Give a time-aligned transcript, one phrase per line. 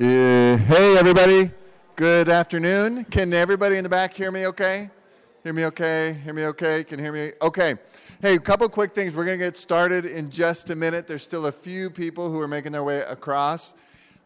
[0.00, 1.50] Uh, hey, everybody.
[1.96, 3.02] Good afternoon.
[3.06, 4.90] Can everybody in the back hear me okay?
[5.42, 6.16] Hear me okay?
[6.22, 6.84] Hear me okay?
[6.84, 7.32] Can hear me?
[7.42, 7.74] Okay.
[8.22, 9.16] Hey, a couple quick things.
[9.16, 11.08] We're going to get started in just a minute.
[11.08, 13.74] There's still a few people who are making their way across.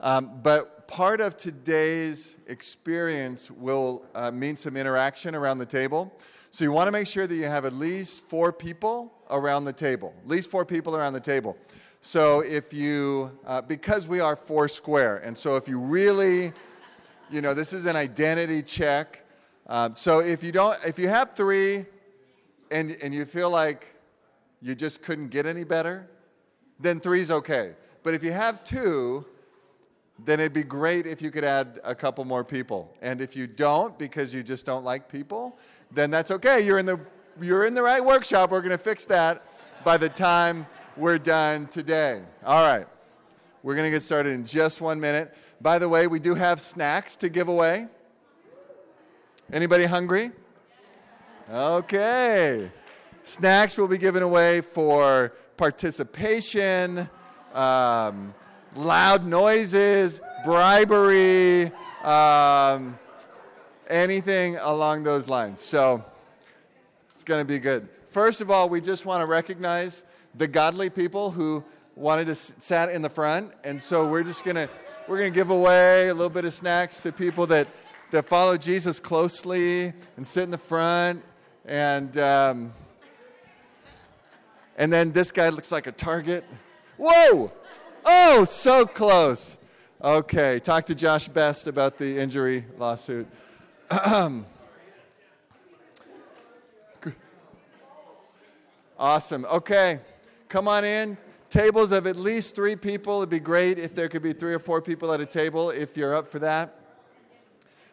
[0.02, 6.12] Um, but part of today's experience will uh, mean some interaction around the table.
[6.50, 9.72] So you want to make sure that you have at least four people around the
[9.72, 10.12] table.
[10.22, 11.56] At least four people around the table.
[12.04, 16.52] So if you, uh, because we are four square, and so if you really,
[17.30, 19.24] you know, this is an identity check.
[19.68, 21.86] Um, so if you don't, if you have three,
[22.72, 23.94] and and you feel like
[24.60, 26.10] you just couldn't get any better,
[26.80, 27.74] then three's okay.
[28.02, 29.24] But if you have two,
[30.24, 32.92] then it'd be great if you could add a couple more people.
[33.00, 35.56] And if you don't, because you just don't like people,
[35.92, 36.66] then that's okay.
[36.66, 36.98] You're in the
[37.40, 38.50] you're in the right workshop.
[38.50, 39.46] We're going to fix that
[39.84, 42.22] by the time we're done today.
[42.44, 42.86] All right.
[43.62, 45.34] We're going to get started in just one minute.
[45.60, 47.86] By the way, we do have snacks to give away.
[49.52, 50.32] Anybody hungry?
[51.50, 52.70] Okay.
[53.22, 57.08] Snacks will be given away for participation,
[57.54, 58.34] um,
[58.74, 61.70] loud noises, bribery,
[62.02, 62.98] um,
[63.88, 65.60] anything along those lines.
[65.60, 66.04] So
[67.12, 67.88] it's going to be good.
[68.08, 70.04] First of all, we just want to recognize
[70.34, 71.64] the godly people who
[71.96, 74.68] wanted to s- sat in the front, and so we're just gonna
[75.08, 77.68] we're gonna give away a little bit of snacks to people that
[78.10, 81.22] that follow Jesus closely and sit in the front,
[81.64, 82.72] and um,
[84.76, 86.44] and then this guy looks like a target.
[86.98, 87.52] Whoa!
[88.04, 89.58] Oh, so close.
[90.02, 93.26] Okay, talk to Josh Best about the injury lawsuit.
[99.02, 99.44] Awesome.
[99.46, 99.98] Okay.
[100.52, 101.16] Come on in.
[101.48, 103.20] Tables of at least three people.
[103.20, 105.96] It'd be great if there could be three or four people at a table if
[105.96, 106.78] you're up for that.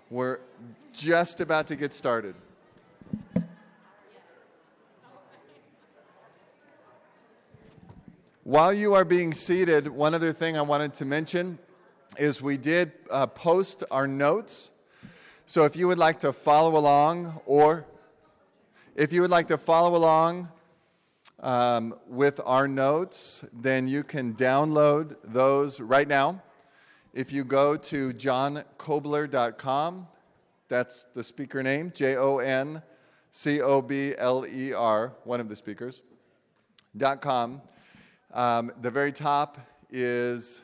[0.09, 0.39] We're
[0.91, 2.35] just about to get started.
[8.43, 11.59] While you are being seated, one other thing I wanted to mention
[12.17, 14.71] is we did uh, post our notes.
[15.45, 17.85] So if you would like to follow along, or
[18.97, 20.49] if you would like to follow along
[21.41, 26.41] um, with our notes, then you can download those right now.
[27.13, 30.07] If you go to joncobler.com,
[30.67, 32.83] that's the speaker name, J O N
[33.31, 36.01] C O B L E R, one of the speakers,
[36.95, 37.61] dot com.
[38.33, 39.57] Um, the very top
[39.89, 40.63] is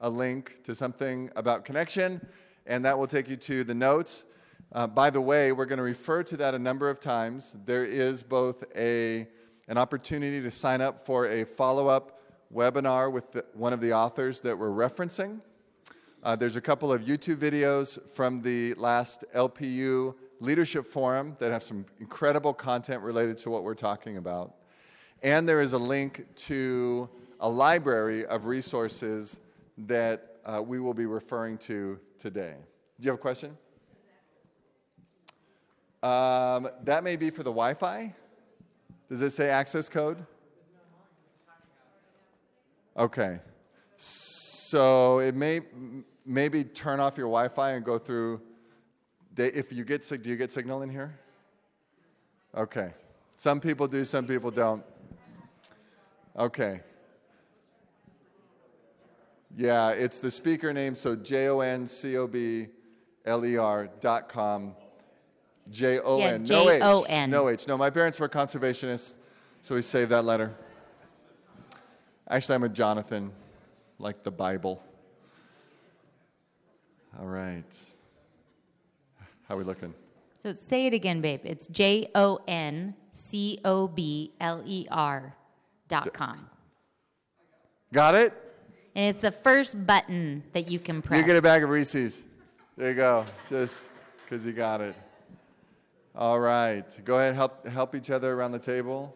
[0.00, 2.24] a link to something about connection,
[2.66, 4.24] and that will take you to the notes.
[4.72, 7.56] Uh, by the way, we're going to refer to that a number of times.
[7.64, 9.26] There is both a
[9.68, 12.20] an opportunity to sign up for a follow up
[12.54, 15.40] webinar with the, one of the authors that we're referencing.
[16.22, 21.62] Uh, there's a couple of YouTube videos from the last LPU Leadership Forum that have
[21.62, 24.54] some incredible content related to what we're talking about.
[25.22, 27.08] And there is a link to
[27.40, 29.40] a library of resources
[29.78, 32.54] that uh, we will be referring to today.
[33.00, 33.56] Do you have a question?
[36.02, 38.14] Um, that may be for the Wi Fi.
[39.08, 40.24] Does it say access code?
[42.96, 43.40] Okay.
[43.96, 45.60] So it may
[46.24, 48.40] maybe turn off your Wi-Fi and go through.
[49.36, 51.14] If you get do you get signal in here?
[52.54, 52.92] Okay.
[53.36, 54.82] Some people do, some people don't.
[56.38, 56.80] Okay.
[59.56, 62.68] Yeah, it's the speaker name, so J O N C O B
[63.24, 64.74] L E R dot com.
[65.70, 66.46] J O N.
[66.46, 67.28] Yeah, No H.
[67.28, 67.68] No H.
[67.68, 69.16] No, my parents were conservationists,
[69.62, 70.54] so we saved that letter.
[72.28, 73.32] Actually, I'm a Jonathan,
[73.98, 74.82] like the Bible.
[77.18, 77.64] All right.
[79.48, 79.94] How are we looking?
[80.38, 81.40] So say it again, babe.
[81.44, 85.34] It's J O N C O B L E R
[85.88, 86.48] dot com.
[87.92, 88.32] Got it?
[88.94, 91.18] And it's the first button that you can press.
[91.18, 92.22] You get a bag of Reese's.
[92.76, 93.24] There you go.
[93.48, 93.88] Just
[94.24, 94.94] because you got it.
[96.18, 96.98] All right.
[97.04, 99.14] Go ahead, help help each other around the table,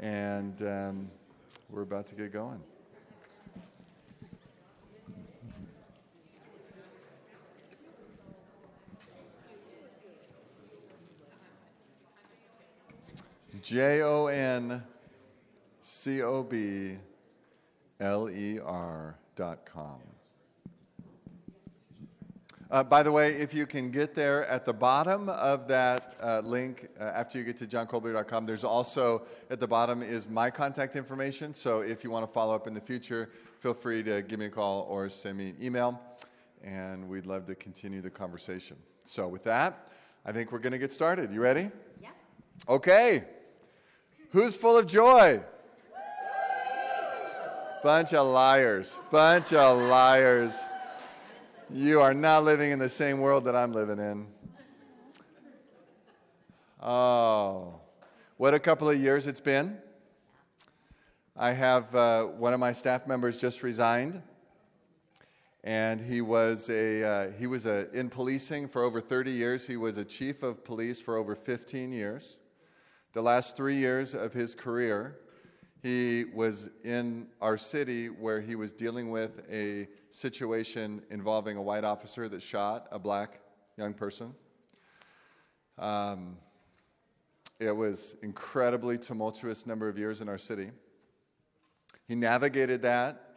[0.00, 1.10] and um,
[1.70, 2.60] we're about to get going.
[13.62, 14.82] J O N
[15.80, 16.96] C O B
[18.00, 20.13] L E R dot com.
[22.70, 26.40] Uh, by the way, if you can get there at the bottom of that uh,
[26.40, 30.96] link uh, after you get to joncobler.com, there's also at the bottom is my contact
[30.96, 31.52] information.
[31.52, 33.28] So if you want to follow up in the future,
[33.60, 36.00] feel free to give me a call or send me an email,
[36.62, 38.76] and we'd love to continue the conversation.
[39.04, 39.88] So with that,
[40.24, 41.30] I think we're going to get started.
[41.30, 41.70] You ready?
[42.00, 42.08] Yeah.
[42.68, 43.24] Okay.
[44.30, 45.40] Who's full of joy?
[47.82, 48.98] Bunch of liars.
[49.10, 50.58] Bunch of liars.
[51.70, 54.26] You are not living in the same world that I'm living in.
[56.82, 57.80] Oh,
[58.36, 59.78] what a couple of years it's been.
[61.34, 64.22] I have uh, one of my staff members just resigned,
[65.64, 69.66] and he was a uh, he was a, in policing for over 30 years.
[69.66, 72.36] He was a chief of police for over 15 years.
[73.14, 75.16] The last three years of his career,
[75.84, 81.84] he was in our city where he was dealing with a situation involving a white
[81.84, 83.40] officer that shot a black
[83.76, 84.34] young person.
[85.78, 86.38] Um,
[87.60, 90.70] it was incredibly tumultuous number of years in our city.
[92.08, 93.34] He navigated that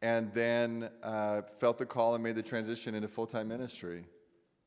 [0.00, 4.06] and then uh, felt the call and made the transition into full-time ministry,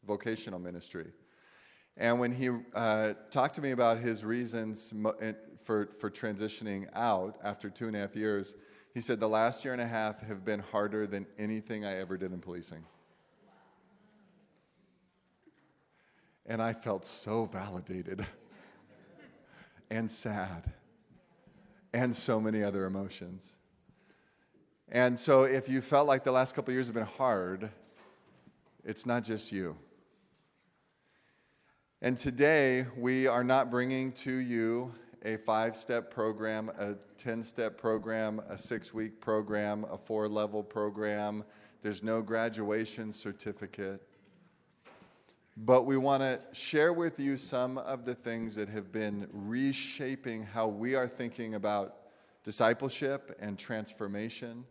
[0.05, 1.07] vocational ministry.
[1.97, 4.93] And when he uh, talked to me about his reasons
[5.63, 8.55] for, for transitioning out after two and a half years,
[8.93, 12.17] he said, The last year and a half have been harder than anything I ever
[12.17, 12.83] did in policing.
[16.45, 18.25] And I felt so validated
[19.89, 20.71] and sad
[21.93, 23.55] and so many other emotions.
[24.89, 27.69] And so, if you felt like the last couple years have been hard,
[28.83, 29.77] it's not just you.
[32.01, 34.93] And today, we are not bringing to you
[35.23, 40.63] a five step program, a 10 step program, a six week program, a four level
[40.63, 41.43] program.
[41.81, 44.01] There's no graduation certificate.
[45.55, 50.43] But we want to share with you some of the things that have been reshaping
[50.43, 51.97] how we are thinking about
[52.43, 54.65] discipleship and transformation.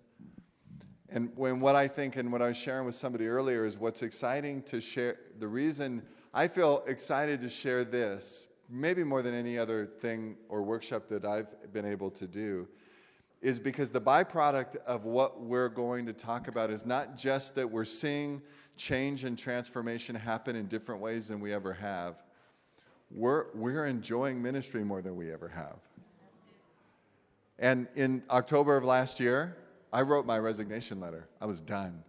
[1.09, 4.03] And when what I think and what I was sharing with somebody earlier is what's
[4.03, 6.03] exciting to share, the reason
[6.35, 11.27] I feel excited to share this, maybe more than any other thing or workshop that
[11.27, 12.67] I've been able to do,
[13.43, 17.71] is because the byproduct of what we're going to talk about is not just that
[17.71, 18.41] we're seeing
[18.77, 22.23] change and transformation happen in different ways than we ever have.
[23.11, 25.77] We're, we're enjoying ministry more than we ever have.
[27.59, 29.57] And in October of last year,
[29.93, 31.29] I wrote my resignation letter.
[31.41, 32.03] I was done.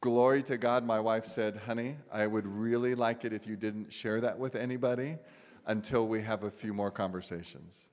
[0.00, 3.92] Glory to God, my wife said, honey, I would really like it if you didn't
[3.92, 5.18] share that with anybody
[5.66, 7.88] until we have a few more conversations.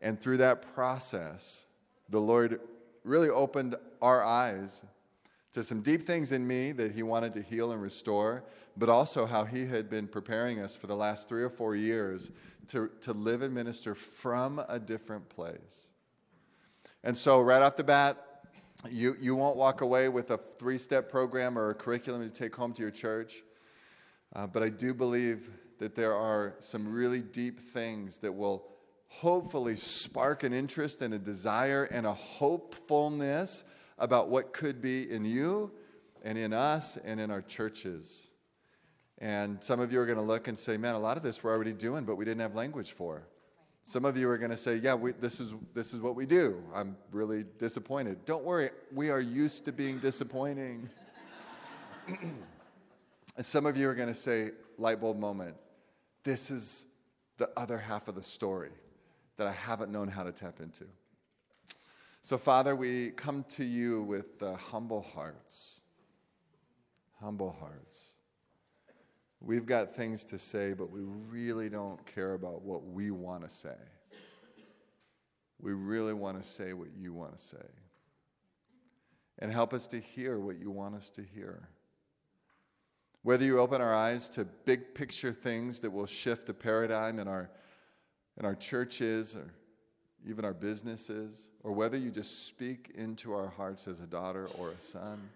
[0.00, 1.66] And through that process,
[2.08, 2.60] the Lord
[3.04, 4.84] really opened our eyes
[5.52, 8.44] to some deep things in me that He wanted to heal and restore,
[8.78, 12.30] but also how He had been preparing us for the last three or four years
[12.68, 15.88] to, to live and minister from a different place.
[17.04, 18.31] And so, right off the bat,
[18.90, 22.54] you, you won't walk away with a three step program or a curriculum to take
[22.54, 23.42] home to your church.
[24.34, 28.66] Uh, but I do believe that there are some really deep things that will
[29.08, 33.64] hopefully spark an interest and a desire and a hopefulness
[33.98, 35.70] about what could be in you
[36.22, 38.30] and in us and in our churches.
[39.18, 41.44] And some of you are going to look and say, man, a lot of this
[41.44, 43.28] we're already doing, but we didn't have language for.
[43.84, 46.26] Some of you are going to say, Yeah, we, this, is, this is what we
[46.26, 46.62] do.
[46.74, 48.24] I'm really disappointed.
[48.24, 50.88] Don't worry, we are used to being disappointing.
[52.08, 55.56] and some of you are going to say, Light bulb moment,
[56.24, 56.86] this is
[57.38, 58.70] the other half of the story
[59.36, 60.84] that I haven't known how to tap into.
[62.20, 65.80] So, Father, we come to you with uh, humble hearts.
[67.20, 68.11] Humble hearts.
[69.44, 73.50] We've got things to say, but we really don't care about what we want to
[73.50, 73.74] say.
[75.60, 77.66] We really want to say what you want to say.
[79.40, 81.68] And help us to hear what you want us to hear.
[83.22, 87.26] Whether you open our eyes to big picture things that will shift a paradigm in
[87.26, 87.50] our,
[88.38, 89.52] in our churches or
[90.24, 94.70] even our businesses, or whether you just speak into our hearts as a daughter or
[94.70, 95.28] a son,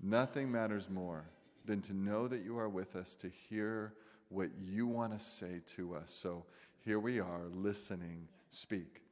[0.00, 1.24] nothing matters more
[1.64, 3.94] than to know that you are with us to hear
[4.28, 6.12] what you want to say to us.
[6.12, 6.44] So
[6.84, 8.28] here we are listening.
[8.48, 9.02] Speak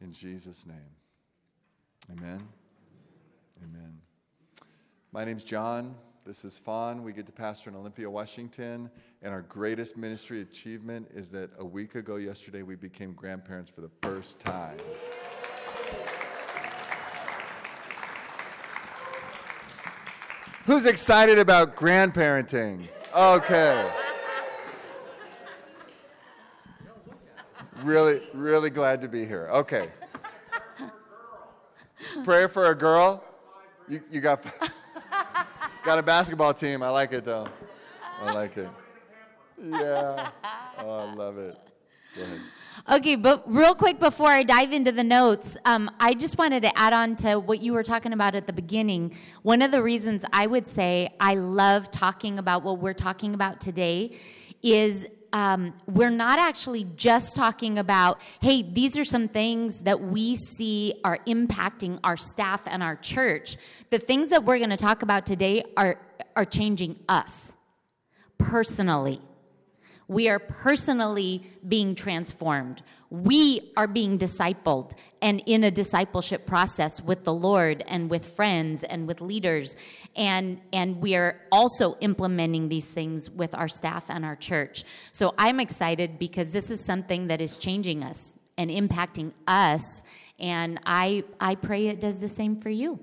[0.00, 0.76] in Jesus' name.
[2.10, 2.46] Amen.
[3.62, 3.98] Amen.
[5.12, 5.94] My name's Jon.
[6.24, 7.02] This is Fawn.
[7.02, 8.90] We get to pastor in Olympia, Washington.
[9.22, 13.80] And our greatest ministry achievement is that a week ago, yesterday, we became grandparents for
[13.80, 14.76] the first time.
[20.68, 22.88] Who's excited about grandparenting?
[23.16, 23.90] Okay.
[27.82, 29.48] Really, really glad to be here.
[29.50, 29.88] Okay.
[32.22, 33.24] Prayer for a girl?
[33.88, 34.44] You, you got,
[35.86, 36.82] got a basketball team.
[36.82, 37.48] I like it though.
[38.20, 38.68] I like it.
[39.58, 40.28] Yeah.
[40.80, 41.56] Oh, I love it.
[42.16, 42.40] Go ahead.
[42.90, 46.78] Okay, but real quick before I dive into the notes, um, I just wanted to
[46.78, 49.14] add on to what you were talking about at the beginning.
[49.42, 53.60] One of the reasons I would say I love talking about what we're talking about
[53.60, 54.16] today
[54.62, 60.36] is um, we're not actually just talking about, hey, these are some things that we
[60.36, 63.58] see are impacting our staff and our church.
[63.90, 66.00] The things that we're going to talk about today are,
[66.34, 67.54] are changing us
[68.38, 69.20] personally.
[70.08, 72.82] We are personally being transformed.
[73.10, 78.84] We are being discipled and in a discipleship process with the Lord and with friends
[78.84, 79.76] and with leaders.
[80.16, 84.84] And, and we are also implementing these things with our staff and our church.
[85.12, 90.02] So I'm excited because this is something that is changing us and impacting us.
[90.38, 92.98] And I, I pray it does the same for you.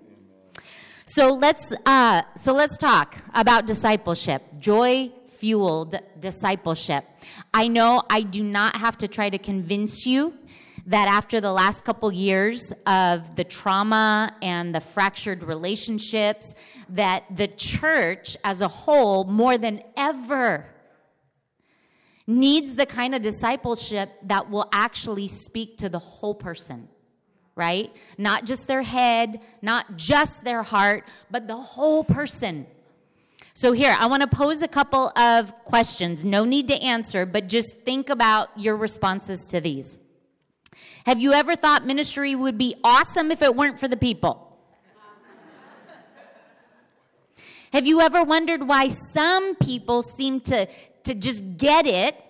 [1.05, 4.41] So let's, uh, so let's talk about discipleship.
[4.57, 7.05] Joy fueled discipleship.
[7.53, 10.33] I know I do not have to try to convince you
[10.87, 16.53] that after the last couple years of the trauma and the fractured relationships
[16.89, 20.67] that the church as a whole more than ever
[22.27, 26.87] needs the kind of discipleship that will actually speak to the whole person
[27.55, 32.67] right not just their head not just their heart but the whole person
[33.57, 36.25] so, here, I want to pose a couple of questions.
[36.25, 39.97] No need to answer, but just think about your responses to these.
[41.05, 44.59] Have you ever thought ministry would be awesome if it weren't for the people?
[47.71, 50.67] Have you ever wondered why some people seem to,
[51.03, 52.21] to just get it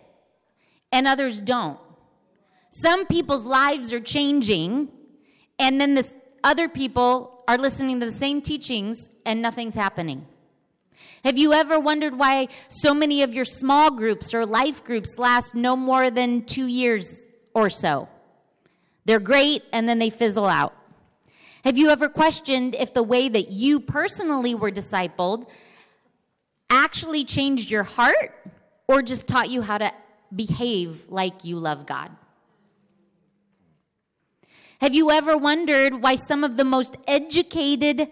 [0.91, 1.79] and others don't?
[2.69, 4.89] Some people's lives are changing,
[5.57, 6.07] and then the
[6.43, 10.27] other people are listening to the same teachings and nothing's happening.
[11.23, 15.55] Have you ever wondered why so many of your small groups or life groups last
[15.55, 18.07] no more than two years or so?
[19.05, 20.75] They're great and then they fizzle out.
[21.63, 25.47] Have you ever questioned if the way that you personally were discipled
[26.69, 28.31] actually changed your heart
[28.87, 29.91] or just taught you how to
[30.35, 32.11] behave like you love God?
[34.79, 38.09] Have you ever wondered why some of the most educated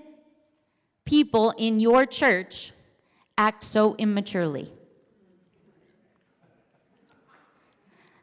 [1.05, 2.72] people in your church
[3.37, 4.71] act so immaturely?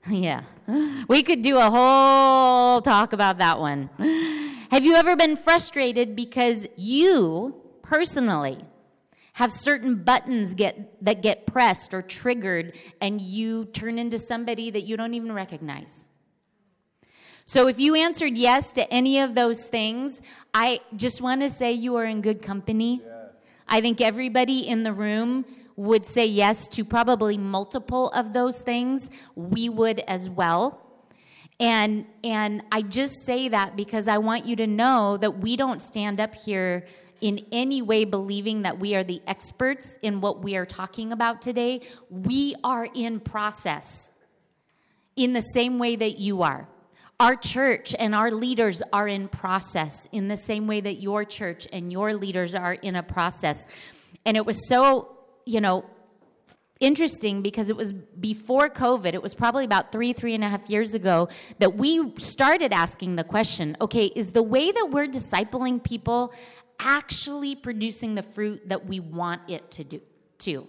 [0.08, 0.42] Yeah.
[1.08, 3.90] We could do a whole talk about that one.
[4.70, 8.58] Have you ever been frustrated because you personally
[9.34, 14.82] have certain buttons get that get pressed or triggered and you turn into somebody that
[14.82, 16.06] you don't even recognize?
[17.46, 20.22] So if you answered yes to any of those things,
[20.54, 23.02] I just want to say you are in good company.
[23.70, 25.44] I think everybody in the room
[25.76, 29.08] would say yes to probably multiple of those things.
[29.36, 30.86] We would as well.
[31.60, 35.80] And and I just say that because I want you to know that we don't
[35.80, 36.86] stand up here
[37.20, 41.40] in any way believing that we are the experts in what we are talking about
[41.40, 41.82] today.
[42.08, 44.10] We are in process
[45.16, 46.66] in the same way that you are.
[47.20, 51.68] Our church and our leaders are in process in the same way that your church
[51.70, 53.66] and your leaders are in a process.
[54.24, 55.84] And it was so, you know,
[56.80, 60.70] interesting because it was before COVID, it was probably about three, three and a half
[60.70, 65.84] years ago, that we started asking the question okay, is the way that we're discipling
[65.84, 66.32] people
[66.78, 70.00] actually producing the fruit that we want it to do?
[70.38, 70.66] To?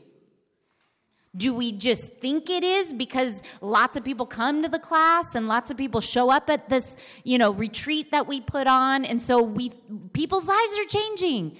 [1.37, 5.47] Do we just think it is because lots of people come to the class and
[5.47, 9.21] lots of people show up at this, you know, retreat that we put on and
[9.21, 9.71] so we
[10.11, 11.57] people's lives are changing.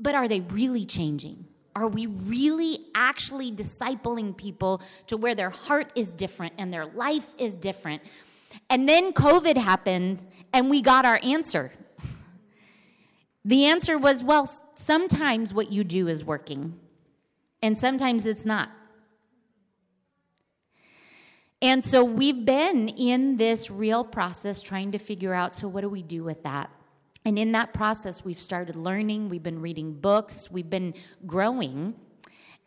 [0.00, 1.44] But are they really changing?
[1.76, 7.34] Are we really actually discipling people to where their heart is different and their life
[7.38, 8.02] is different?
[8.68, 11.72] And then COVID happened and we got our answer.
[13.44, 16.78] The answer was well, sometimes what you do is working,
[17.62, 18.70] and sometimes it's not.
[21.60, 25.88] And so we've been in this real process trying to figure out so, what do
[25.88, 26.70] we do with that?
[27.24, 30.94] And in that process, we've started learning, we've been reading books, we've been
[31.26, 31.94] growing.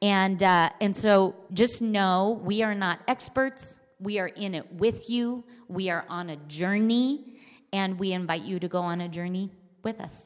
[0.01, 3.79] And, uh, and so just know we are not experts.
[3.99, 5.43] We are in it with you.
[5.67, 7.37] We are on a journey,
[7.71, 9.51] and we invite you to go on a journey
[9.83, 10.23] with us.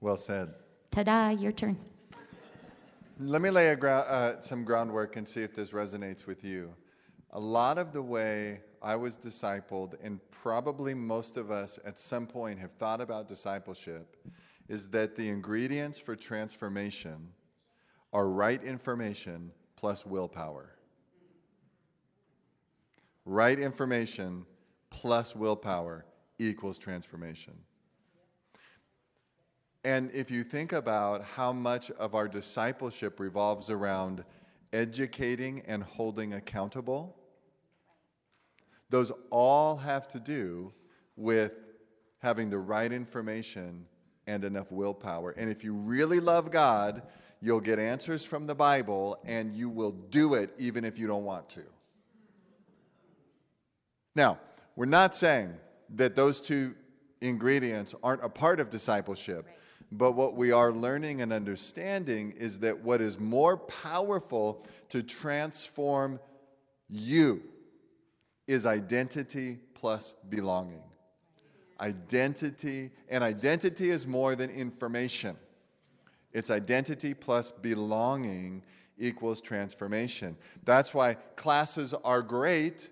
[0.00, 0.54] Well said.
[0.90, 1.76] Ta da, your turn.
[3.22, 6.74] Let me lay uh, some groundwork and see if this resonates with you.
[7.32, 12.26] A lot of the way I was discipled, and probably most of us at some
[12.26, 14.16] point have thought about discipleship,
[14.68, 17.28] is that the ingredients for transformation
[18.10, 20.70] are right information plus willpower.
[23.26, 24.46] Right information
[24.88, 26.06] plus willpower
[26.38, 27.52] equals transformation.
[29.84, 34.24] And if you think about how much of our discipleship revolves around
[34.72, 37.16] educating and holding accountable,
[38.90, 40.72] those all have to do
[41.16, 41.52] with
[42.18, 43.86] having the right information
[44.26, 45.30] and enough willpower.
[45.30, 47.02] And if you really love God,
[47.40, 51.24] you'll get answers from the Bible and you will do it even if you don't
[51.24, 51.62] want to.
[54.14, 54.38] Now,
[54.76, 55.54] we're not saying
[55.94, 56.74] that those two
[57.20, 59.46] ingredients aren't a part of discipleship.
[59.46, 59.56] Right.
[59.92, 66.20] But what we are learning and understanding is that what is more powerful to transform
[66.88, 67.42] you
[68.46, 70.82] is identity plus belonging.
[71.80, 75.36] Identity, and identity is more than information.
[76.32, 78.62] It's identity plus belonging
[78.98, 80.36] equals transformation.
[80.64, 82.90] That's why classes are great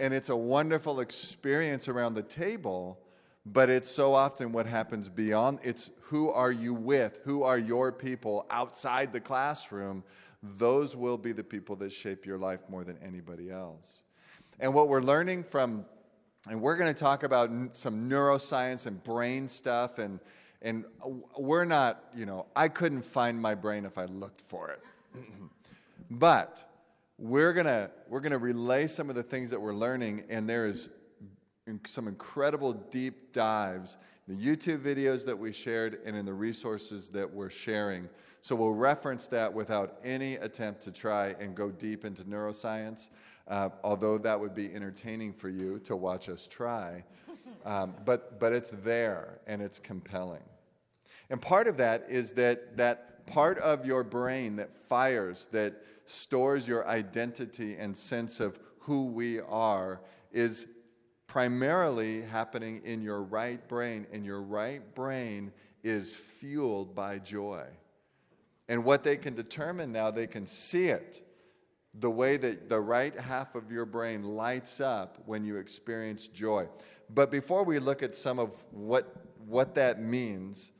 [0.00, 2.98] and it's a wonderful experience around the table
[3.46, 7.20] but it's so often what happens beyond it's who are you with?
[7.24, 10.02] Who are your people outside the classroom?
[10.42, 14.02] Those will be the people that shape your life more than anybody else.
[14.58, 15.84] And what we're learning from
[16.48, 20.20] and we're going to talk about some neuroscience and brain stuff and
[20.62, 20.84] and
[21.38, 24.82] we're not you know i couldn't find my brain if i looked for it.
[26.08, 26.62] But
[27.18, 30.48] we're going to we're going to relay some of the things that we're learning and
[30.48, 30.90] there is
[31.84, 33.96] some incredible deep dives
[34.28, 38.08] in the YouTube videos that we shared and in the resources that we're sharing.
[38.40, 43.08] So we'll reference that without any attempt to try and go deep into neuroscience,
[43.48, 47.04] uh, although that would be entertaining for you to watch us try.
[47.64, 50.44] Um, but, but it's there and it's compelling.
[51.30, 55.74] And part of that is that that part of your brain that fires, that
[56.04, 60.00] stores your identity and sense of who we are,
[60.30, 60.68] is
[61.36, 65.52] primarily happening in your right brain, and your right brain
[65.84, 67.62] is fueled by joy.
[68.70, 71.22] And what they can determine now, they can see it
[71.92, 76.68] the way that the right half of your brain lights up when you experience joy.
[77.10, 79.14] But before we look at some of what,
[79.46, 80.72] what that means,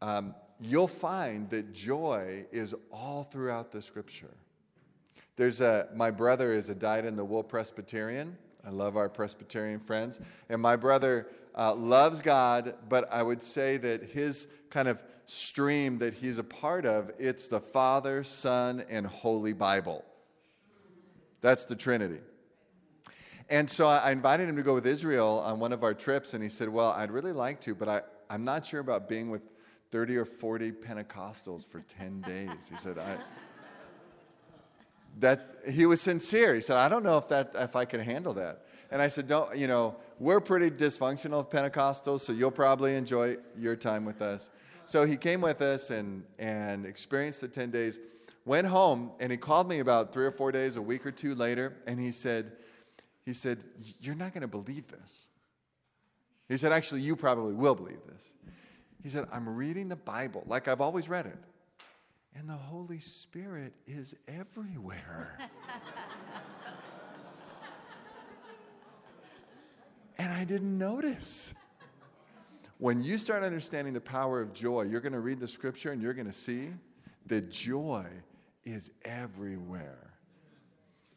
[0.00, 4.34] um, you'll find that joy is all throughout the scripture.
[5.36, 8.38] There's a, my brother is a dyed in the wool Presbyterian.
[8.66, 10.20] I love our Presbyterian friends.
[10.48, 15.98] And my brother uh, loves God, but I would say that his kind of stream
[15.98, 20.04] that he's a part of, it's the Father, Son, and Holy Bible.
[21.40, 22.20] That's the Trinity.
[23.50, 26.42] And so I invited him to go with Israel on one of our trips, and
[26.42, 29.50] he said, Well, I'd really like to, but I, I'm not sure about being with
[29.90, 32.70] 30 or 40 Pentecostals for 10 days.
[32.70, 33.18] He said, I,
[35.20, 36.54] that he was sincere.
[36.54, 38.64] He said, I don't know if that if I can handle that.
[38.90, 43.76] And I said, Don't, you know, we're pretty dysfunctional Pentecostals, so you'll probably enjoy your
[43.76, 44.50] time with us.
[44.84, 48.00] So he came with us and and experienced the 10 days,
[48.44, 51.34] went home, and he called me about three or four days, a week or two
[51.34, 52.52] later, and he said,
[53.24, 53.64] he said,
[54.00, 55.28] You're not gonna believe this.
[56.48, 58.32] He said, Actually, you probably will believe this.
[59.02, 61.38] He said, I'm reading the Bible like I've always read it.
[62.34, 65.38] And the Holy Spirit is everywhere.
[70.18, 71.54] and I didn't notice.
[72.78, 76.02] When you start understanding the power of joy, you're going to read the scripture and
[76.02, 76.70] you're going to see
[77.26, 78.06] that joy
[78.64, 80.12] is everywhere.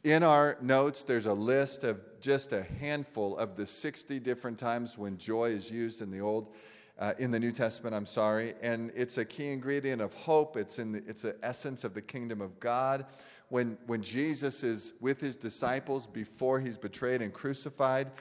[0.04, 4.98] In our notes, there's a list of just a handful of the 60 different times
[4.98, 6.54] when joy is used in the Old
[7.00, 8.54] uh, in the New Testament, I'm sorry.
[8.62, 10.58] And it's a key ingredient of hope.
[10.58, 13.06] It's, in the, it's an essence of the kingdom of God.
[13.50, 18.12] When, when Jesus is with his disciples before he's betrayed and crucified,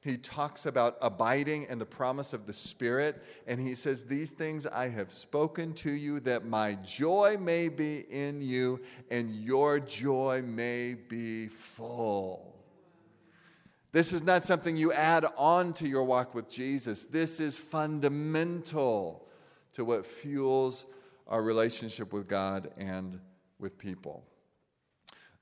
[0.00, 3.24] he talks about abiding and the promise of the Spirit.
[3.46, 8.04] And he says, These things I have spoken to you that my joy may be
[8.10, 12.53] in you and your joy may be full.
[13.94, 17.04] This is not something you add on to your walk with Jesus.
[17.04, 19.28] This is fundamental
[19.72, 20.84] to what fuels
[21.28, 23.20] our relationship with God and
[23.60, 24.24] with people.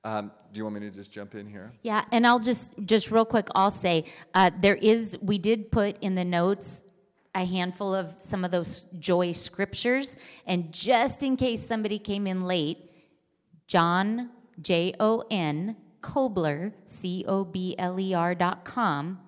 [0.04, 1.72] Um, do you want me to just jump in here?
[1.80, 3.48] Yeah, and I'll just just real quick.
[3.54, 5.16] I'll say uh, there is.
[5.22, 6.82] We did put in the notes
[7.34, 10.18] a handful of some of those joy scriptures.
[10.46, 12.76] And just in case somebody came in late,
[13.66, 14.28] Jon,
[14.60, 19.20] J O N, Cobler, C O B L E R dot com,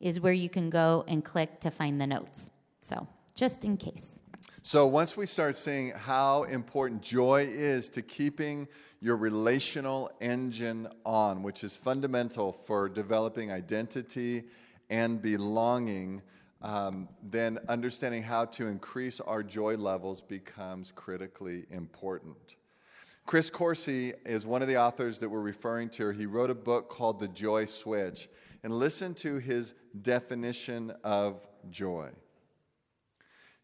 [0.00, 2.50] is where you can go and click to find the notes.
[2.82, 4.20] So, just in case.
[4.62, 8.66] So, once we start seeing how important joy is to keeping
[9.00, 14.44] your relational engine on, which is fundamental for developing identity
[14.90, 16.20] and belonging,
[16.62, 22.56] um, then understanding how to increase our joy levels becomes critically important.
[23.26, 26.10] Chris Coursey is one of the authors that we're referring to.
[26.10, 28.28] He wrote a book called The Joy Switch.
[28.62, 32.10] And listen to his definition of joy.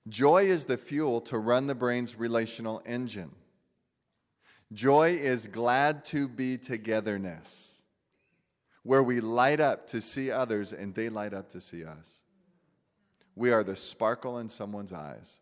[0.09, 3.31] Joy is the fuel to run the brain's relational engine.
[4.73, 7.83] Joy is glad to be togetherness,
[8.83, 12.21] where we light up to see others and they light up to see us.
[13.37, 15.41] We are the sparkle in someone's eyes.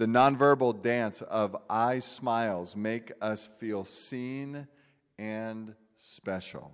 [0.00, 4.66] The nonverbal dance of eye smiles make us feel seen
[5.18, 6.72] and special.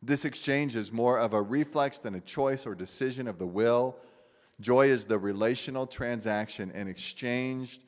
[0.00, 3.96] This exchange is more of a reflex than a choice or decision of the will.
[4.60, 7.82] Joy is the relational transaction and exchanged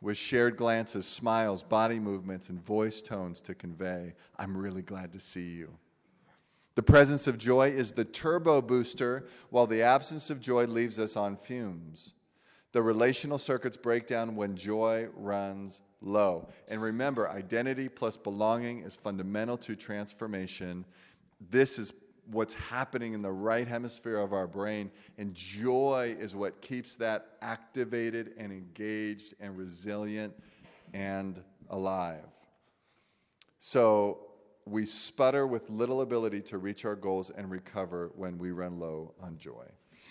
[0.00, 5.20] with shared glances, smiles, body movements, and voice tones to convey, I'm really glad to
[5.20, 5.76] see you.
[6.76, 11.14] The presence of joy is the turbo booster, while the absence of joy leaves us
[11.14, 12.14] on fumes.
[12.76, 16.50] The relational circuits break down when joy runs low.
[16.68, 20.84] And remember, identity plus belonging is fundamental to transformation.
[21.40, 21.94] This is
[22.30, 24.90] what's happening in the right hemisphere of our brain.
[25.16, 30.34] And joy is what keeps that activated and engaged and resilient
[30.92, 32.28] and alive.
[33.58, 34.18] So
[34.66, 39.14] we sputter with little ability to reach our goals and recover when we run low
[39.18, 39.64] on joy.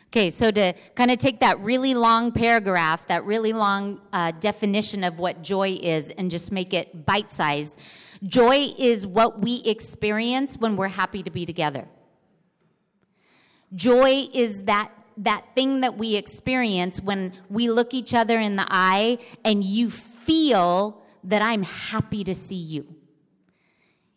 [0.08, 5.04] Okay, so to kind of take that really long paragraph, that really long uh, definition
[5.04, 7.78] of what joy is, and just make it bite sized.
[8.24, 11.86] Joy is what we experience when we're happy to be together.
[13.74, 18.68] Joy is that that thing that we experience when we look each other in the
[18.70, 22.96] eye and you feel that I'm happy to see you.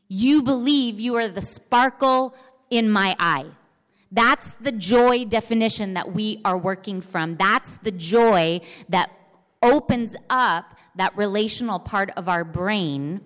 [0.08, 2.34] You believe you are the sparkle
[2.70, 3.46] in my eye.
[4.10, 7.36] That's the joy definition that we are working from.
[7.36, 9.10] That's the joy that
[9.62, 13.20] opens up that relational part of our brain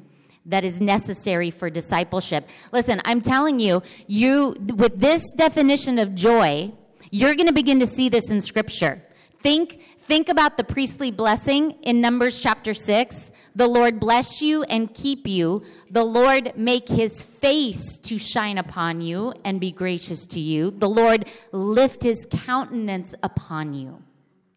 [0.47, 2.49] that is necessary for discipleship.
[2.73, 6.73] Listen, I'm telling you, you with this definition of joy,
[7.11, 9.03] you're going to begin to see this in scripture.
[9.43, 13.33] Think think about the priestly blessing in Numbers chapter 6.
[13.57, 15.63] The Lord bless you and keep you.
[15.91, 20.71] The Lord make his face to shine upon you and be gracious to you.
[20.71, 24.03] The Lord lift his countenance upon you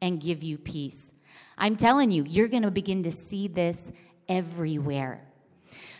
[0.02, 1.12] and give you peace.
[1.58, 3.92] I'm telling you, you're going to begin to see this
[4.30, 5.26] everywhere.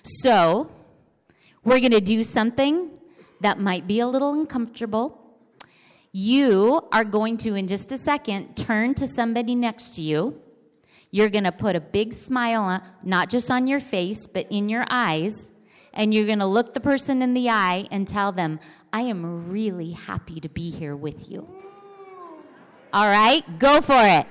[0.04, 0.70] So,
[1.64, 3.00] we're going to do something
[3.42, 5.25] that might be a little uncomfortable.
[6.18, 10.40] You are going to, in just a second, turn to somebody next to you.
[11.12, 14.70] You're going to put a big smile, on, not just on your face, but in
[14.70, 15.50] your eyes.
[15.94, 18.62] And you're going to look the person in the eye and tell them,
[18.94, 21.54] I am really happy to be here with you.
[22.94, 24.26] All right, go for it.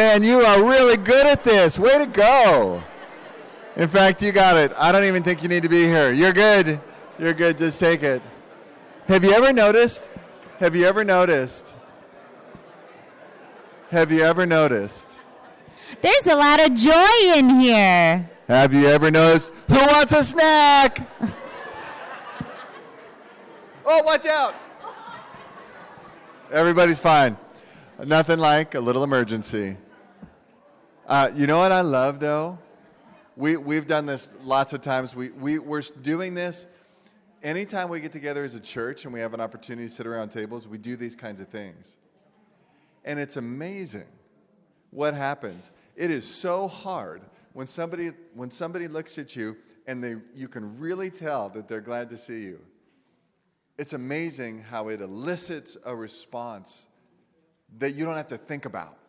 [0.00, 1.78] Man, you are really good at this.
[1.78, 2.82] Way to go.
[3.76, 4.72] In fact, you got it.
[4.78, 6.10] I don't even think you need to be here.
[6.10, 6.80] You're good.
[7.18, 7.58] You're good.
[7.58, 8.22] Just take it.
[9.08, 10.08] Have you ever noticed?
[10.58, 11.74] Have you ever noticed?
[13.90, 15.18] Have you ever noticed?
[16.00, 18.30] There's a lot of joy in here.
[18.48, 19.52] Have you ever noticed?
[19.68, 21.06] Who wants a snack?
[23.84, 24.54] oh, watch out.
[26.50, 27.36] Everybody's fine.
[28.02, 29.76] Nothing like a little emergency.
[31.10, 32.56] Uh, you know what I love though?
[33.34, 35.12] We, we've done this lots of times.
[35.12, 36.68] We, we, we're doing this
[37.42, 40.28] anytime we get together as a church and we have an opportunity to sit around
[40.28, 41.96] tables, we do these kinds of things.
[43.04, 44.06] And it's amazing
[44.92, 45.72] what happens.
[45.96, 47.22] It is so hard
[47.54, 49.56] when somebody, when somebody looks at you
[49.88, 52.60] and they, you can really tell that they're glad to see you.
[53.78, 56.86] it's amazing how it elicits a response
[57.78, 58.99] that you don't have to think about.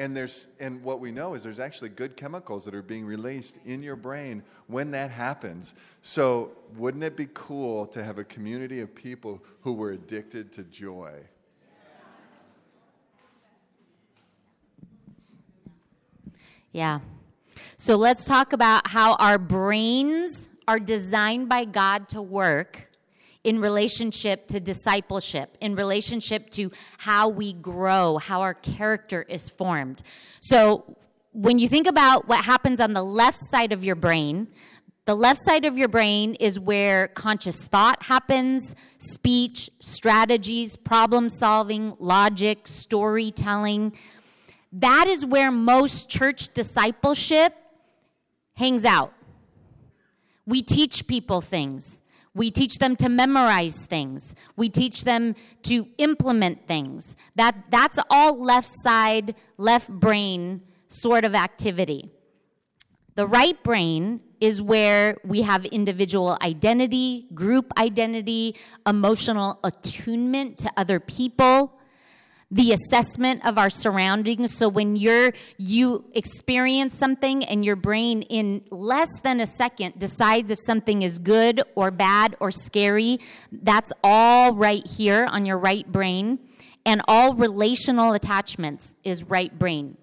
[0.00, 3.58] And there's and what we know is there's actually good chemicals that are being released
[3.66, 5.74] in your brain when that happens.
[6.00, 10.62] So wouldn't it be cool to have a community of people who were addicted to
[10.64, 11.12] joy?
[16.72, 17.00] Yeah.
[17.76, 22.89] So let's talk about how our brains are designed by God to work
[23.44, 30.02] in relationship to discipleship, in relationship to how we grow, how our character is formed.
[30.40, 30.96] So
[31.32, 34.48] when you think about what happens on the left side of your brain,
[35.06, 41.96] the left side of your brain is where conscious thought happens, speech, strategies, problem solving,
[41.98, 43.96] logic, storytelling.
[44.72, 47.54] That is where most church discipleship
[48.54, 49.12] hangs out.
[50.46, 52.02] We teach people things.
[52.34, 54.34] We teach them to memorize things.
[54.56, 57.16] We teach them to implement things.
[57.34, 62.10] That, that's all left side, left brain sort of activity.
[63.16, 70.98] The right brain is where we have individual identity, group identity, emotional attunement to other
[71.00, 71.79] people,
[72.50, 74.56] the assessment of our surroundings.
[74.56, 80.50] So when you're you experience something and your brain in less than a second decides
[80.50, 83.20] if something is good or bad or scary,
[83.52, 86.40] that's all right here on your right brain.
[86.84, 89.96] And all relational attachments is right brain.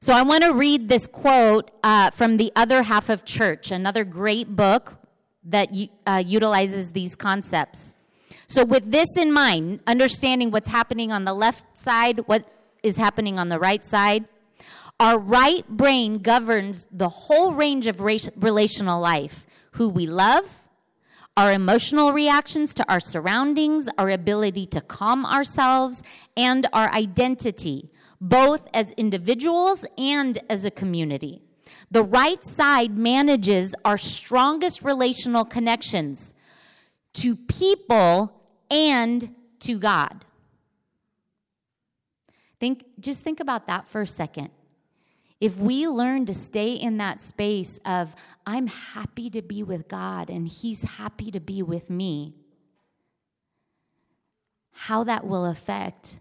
[0.00, 4.04] So I want to read this quote uh, from the other half of church, another
[4.04, 4.98] great book
[5.44, 5.70] that
[6.06, 7.93] uh, utilizes these concepts.
[8.46, 12.50] So, with this in mind, understanding what's happening on the left side, what
[12.82, 14.26] is happening on the right side,
[15.00, 20.66] our right brain governs the whole range of relational life who we love,
[21.36, 26.02] our emotional reactions to our surroundings, our ability to calm ourselves,
[26.36, 31.42] and our identity, both as individuals and as a community.
[31.90, 36.33] The right side manages our strongest relational connections
[37.14, 40.24] to people and to God.
[42.60, 44.50] Think, just think about that for a second.
[45.40, 48.14] If we learn to stay in that space of,
[48.46, 52.34] I'm happy to be with God and He's happy to be with me,
[54.70, 56.20] how that will affect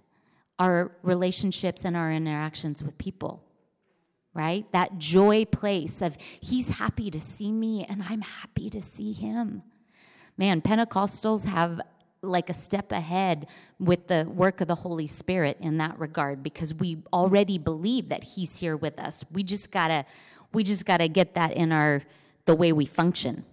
[0.60, 3.44] our relationships and our interactions with people,
[4.34, 4.70] right?
[4.74, 9.64] That joy place of He's happy to see me and I'm happy to see Him
[10.38, 11.82] man, Pentecostals have
[12.22, 13.48] like a step ahead
[13.80, 18.24] with the work of the Holy Spirit in that regard because we already believe that
[18.24, 19.24] he's here with us.
[19.32, 20.06] We just got to
[20.54, 22.04] we just got to get that in our
[22.46, 23.44] the way we function.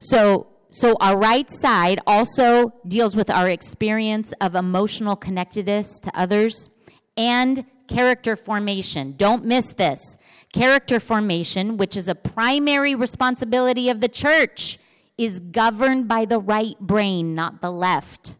[0.00, 6.68] So so our right side also deals with our experience of emotional connectedness to others
[7.16, 9.14] and character formation.
[9.16, 10.00] Don't miss this.
[10.52, 14.78] Character formation, which is a primary responsibility of the church
[15.20, 18.38] is governed by the right brain, not the left.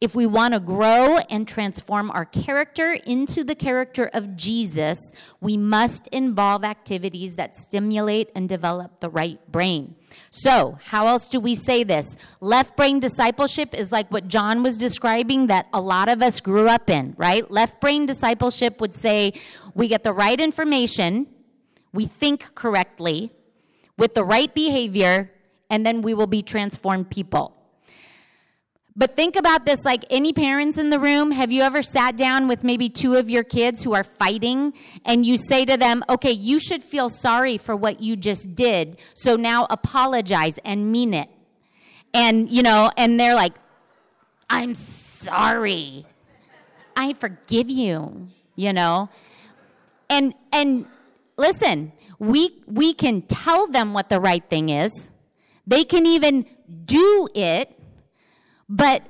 [0.00, 4.98] If we want to grow and transform our character into the character of Jesus,
[5.40, 9.94] we must involve activities that stimulate and develop the right brain.
[10.30, 12.16] So, how else do we say this?
[12.40, 16.68] Left brain discipleship is like what Jon was describing that a lot of us grew
[16.68, 17.48] up in, right?
[17.48, 19.34] Left brain discipleship would say
[19.76, 21.28] we get the right information,
[21.92, 23.30] we think correctly,
[23.96, 25.30] with the right behavior,
[25.72, 27.56] and then we will be transformed people.
[28.94, 32.46] But think about this like any parents in the room, have you ever sat down
[32.46, 34.74] with maybe two of your kids who are fighting
[35.06, 38.98] and you say to them, okay, you should feel sorry for what you just did,
[39.14, 41.30] so now apologize and mean it.
[42.12, 43.54] And, you know, and they're like,
[44.50, 46.04] I'm sorry.
[46.94, 49.08] I forgive you, you know?
[50.10, 50.84] And, and
[51.38, 55.11] listen, we, we can tell them what the right thing is
[55.66, 56.46] they can even
[56.84, 57.78] do it,
[58.68, 59.02] but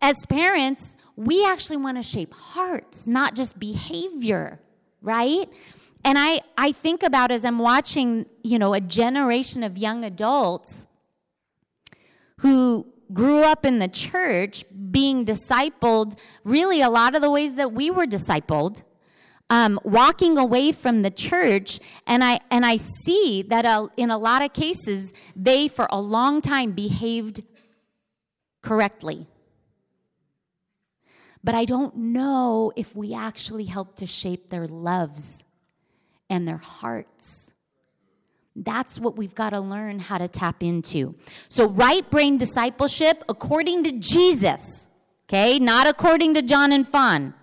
[0.00, 4.60] as parents, we actually want to shape hearts, not just behavior,
[5.00, 5.48] right?
[6.04, 10.86] And I, I think about as I'm watching, you know, a generation of young adults
[12.38, 17.72] who grew up in the church being discipled really a lot of the ways that
[17.72, 18.82] we were discipled
[19.54, 24.18] um, walking away from the church, and I and I see that uh, in a
[24.18, 27.44] lot of cases they, for a long time, behaved
[28.62, 29.28] correctly.
[31.44, 35.44] But I don't know if we actually help to shape their loves
[36.28, 37.52] and their hearts.
[38.56, 41.14] That's what we've got to learn how to tap into.
[41.48, 44.88] So, right brain discipleship, according to Jesus,
[45.28, 47.34] okay, not according to Jon and Fawn.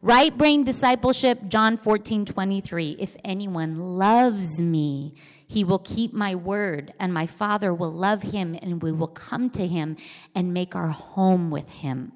[0.00, 2.96] Right brain discipleship, John 14, 23.
[3.00, 5.14] If anyone loves me,
[5.46, 9.50] he will keep my word, and my Father will love him, and we will come
[9.50, 9.96] to him
[10.36, 12.12] and make our home with him.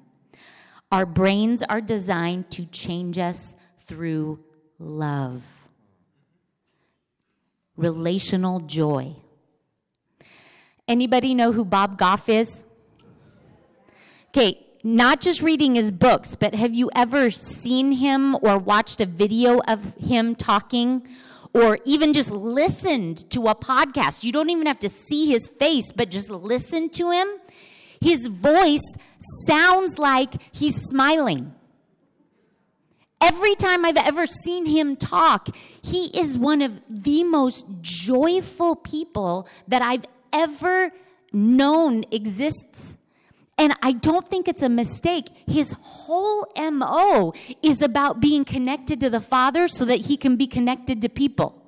[0.91, 4.39] Our brains are designed to change us through
[4.79, 5.63] love
[7.75, 9.15] relational joy.
[10.87, 12.63] Anybody know who Bob Goff is?
[14.29, 19.05] Okay, not just reading his books, but have you ever seen him or watched a
[19.05, 21.07] video of him talking
[21.53, 24.25] or even just listened to a podcast?
[24.25, 27.27] You don't even have to see his face, but just listen to him.
[28.01, 28.83] His voice
[29.47, 31.53] sounds like he's smiling.
[33.21, 39.47] Every time I've ever seen him talk, he is one of the most joyful people
[39.69, 40.91] that I've ever
[41.31, 42.97] known exists.
[43.57, 45.27] And I don't think it's a mistake.
[45.47, 50.47] His whole MO is about being connected to the Father so that he can be
[50.47, 51.63] connected to people.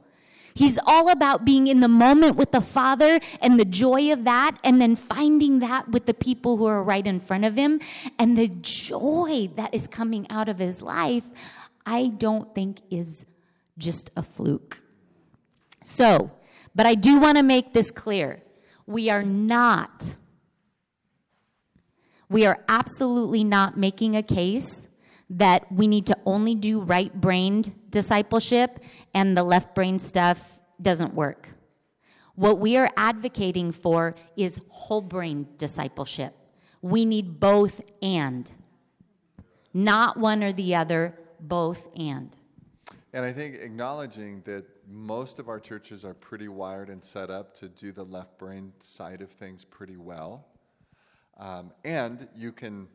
[0.55, 4.57] He's all about being in the moment with the Father and the joy of that,
[4.63, 7.81] and then finding that with the people who are right in front of him.
[8.17, 11.25] And the joy that is coming out of his life,
[11.85, 13.25] I don't think is
[13.77, 14.81] just a fluke.
[15.83, 16.31] So,
[16.73, 18.41] but I do want to make this clear.
[18.87, 20.15] We are not,
[22.29, 24.88] we are absolutely not making a case
[25.29, 28.79] that we need to only do right brained discipleship
[29.13, 31.49] and the left brain stuff doesn't work.
[32.35, 36.35] What we are advocating for is whole brain discipleship.
[36.81, 38.51] We need both and,
[39.73, 42.35] not one or the other, both and.
[43.13, 47.55] And I think acknowledging that most of our churches are pretty wired and set up
[47.55, 50.45] to do the left brain side of things pretty well.
[51.37, 52.87] Um, and you can,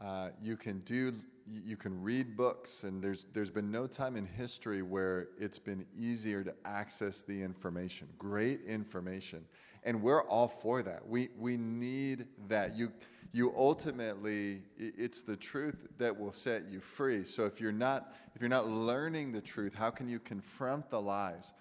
[0.00, 1.12] uh, you can do
[1.50, 5.86] you can read books, and there's, there's been no time in history where it's been
[5.98, 8.08] easier to access the information.
[8.18, 9.44] Great information.
[9.84, 11.06] And we're all for that.
[11.06, 12.76] We, we need that.
[12.76, 12.92] You,
[13.32, 17.24] you ultimately, it's the truth that will set you free.
[17.24, 21.00] So if you're, not, if you're not learning the truth, how can you confront the
[21.00, 21.52] lies?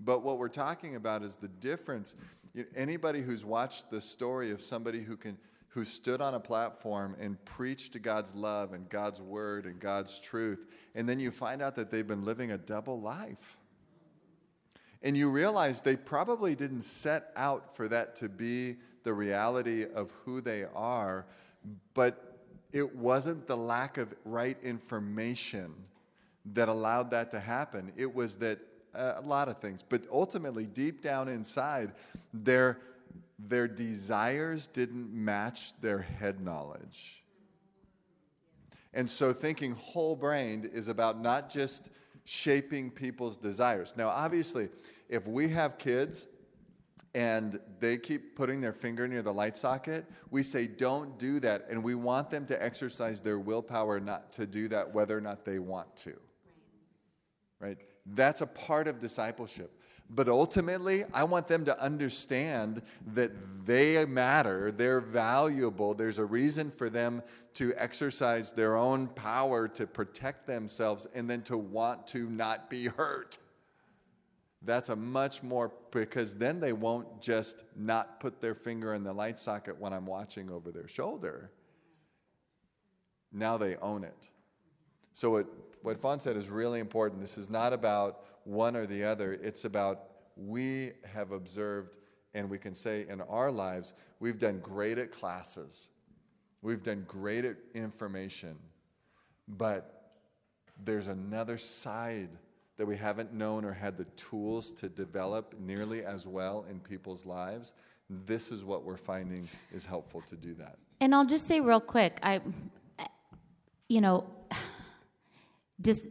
[0.00, 2.16] But what we're talking about is the difference.
[2.74, 5.38] Anybody who's watched the story of somebody who can
[5.76, 10.64] who stood on a platform and preached God's love and God's word and God's truth,
[10.94, 13.58] and then you find out that they've been living a double life.
[15.02, 20.12] And you realize they probably didn't set out for that to be the reality of
[20.24, 21.26] who they are,
[21.92, 22.38] but
[22.72, 25.74] it wasn't the lack of right information
[26.54, 27.92] that allowed that to happen.
[27.98, 28.60] It was that
[28.94, 31.92] uh, a lot of things, but ultimately, deep down inside,
[32.32, 32.78] they're
[33.38, 37.22] their desires didn't match their head knowledge.
[38.94, 41.90] And so, thinking whole brained is about not just
[42.24, 43.94] shaping people's desires.
[43.96, 44.68] Now, obviously,
[45.08, 46.26] if we have kids
[47.14, 51.66] and they keep putting their finger near the light socket, we say, don't do that.
[51.70, 55.44] And we want them to exercise their willpower not to do that, whether or not
[55.44, 56.14] they want to.
[57.60, 57.78] Right?
[58.06, 59.75] That's a part of discipleship.
[60.08, 62.82] But ultimately, I want them to understand
[63.14, 63.32] that
[63.66, 65.94] they matter, they're valuable.
[65.94, 67.22] There's a reason for them
[67.54, 72.86] to exercise their own power to protect themselves and then to want to not be
[72.86, 73.38] hurt.
[74.62, 79.12] That's a much more, because then they won't just not put their finger in the
[79.12, 81.50] light socket when I'm watching over their shoulder.
[83.32, 84.28] Now they own it.
[85.12, 85.46] So, what,
[85.82, 87.20] what Fawn said is really important.
[87.20, 89.34] This is not about one or the other.
[89.34, 90.04] It's about
[90.36, 91.96] we have observed,
[92.34, 95.88] and we can say in our lives, we've done great at classes,
[96.62, 98.56] we've done great at information,
[99.48, 100.12] but
[100.84, 102.28] there's another side
[102.76, 107.24] that we haven't known or had the tools to develop nearly as well in people's
[107.24, 107.72] lives.
[108.26, 110.76] This is what we're finding is helpful to do that.
[111.00, 112.40] And I'll just say real quick, I,
[113.88, 114.30] you know,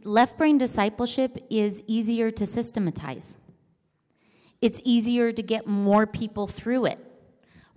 [0.04, 3.38] left brain discipleship is easier to systematize.
[4.60, 6.98] It's easier to get more people through it.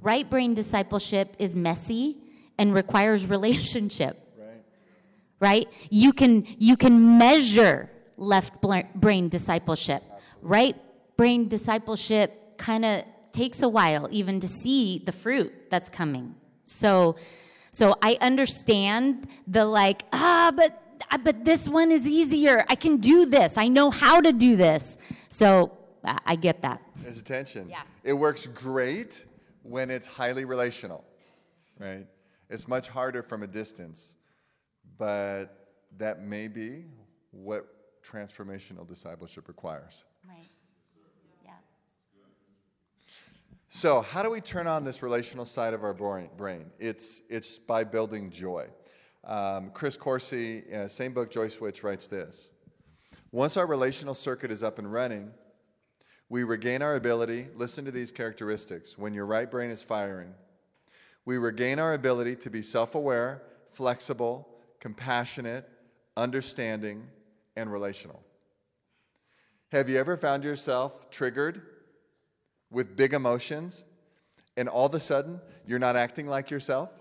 [0.02, 2.18] Right brain discipleship is messy
[2.58, 4.18] and requires relationship.
[4.38, 4.64] Right.
[5.40, 5.68] Right?
[5.90, 8.62] You can you can measure left
[8.96, 10.04] brain discipleship.
[10.42, 10.76] Right
[11.18, 16.36] brain discipleship kind of takes a while even to see the fruit that's coming.
[16.64, 17.16] So
[17.72, 20.82] so I understand the like ah but
[21.24, 22.66] but this one is easier.
[22.70, 23.58] I can do this.
[23.58, 24.98] I know how to do this.
[25.30, 25.72] So
[26.04, 26.82] I get that.
[27.06, 27.70] is attention.
[27.70, 27.82] Yeah.
[28.04, 29.26] It works great
[29.64, 31.04] when it's highly relational,
[31.78, 32.08] right?
[32.50, 34.16] It's much harder from a distance,
[34.98, 35.48] but
[35.98, 36.86] that may be
[37.32, 37.68] what
[38.04, 40.06] transformational discipleship requires.
[40.28, 40.50] Right.
[41.46, 41.52] Yeah.
[43.68, 46.30] So, how do we turn on this relational side of our brain?
[46.38, 46.72] brain?
[46.80, 48.68] It's, it's by building joy.
[49.30, 52.50] Um, Chris Coursey, uh, same book, Joy Switch, writes this
[53.32, 55.32] Once our relational circuit is up and running,
[56.30, 58.98] we regain our ability, listen to these characteristics.
[58.98, 60.34] When your right brain is firing,
[61.26, 64.48] we regain our ability to be self aware, flexible,
[64.80, 65.70] compassionate,
[66.18, 67.06] understanding,
[67.56, 68.24] and relational.
[69.72, 71.62] Have you ever found yourself triggered
[72.72, 73.84] with big emotions
[74.58, 76.99] and all of a sudden you're not acting like yourself?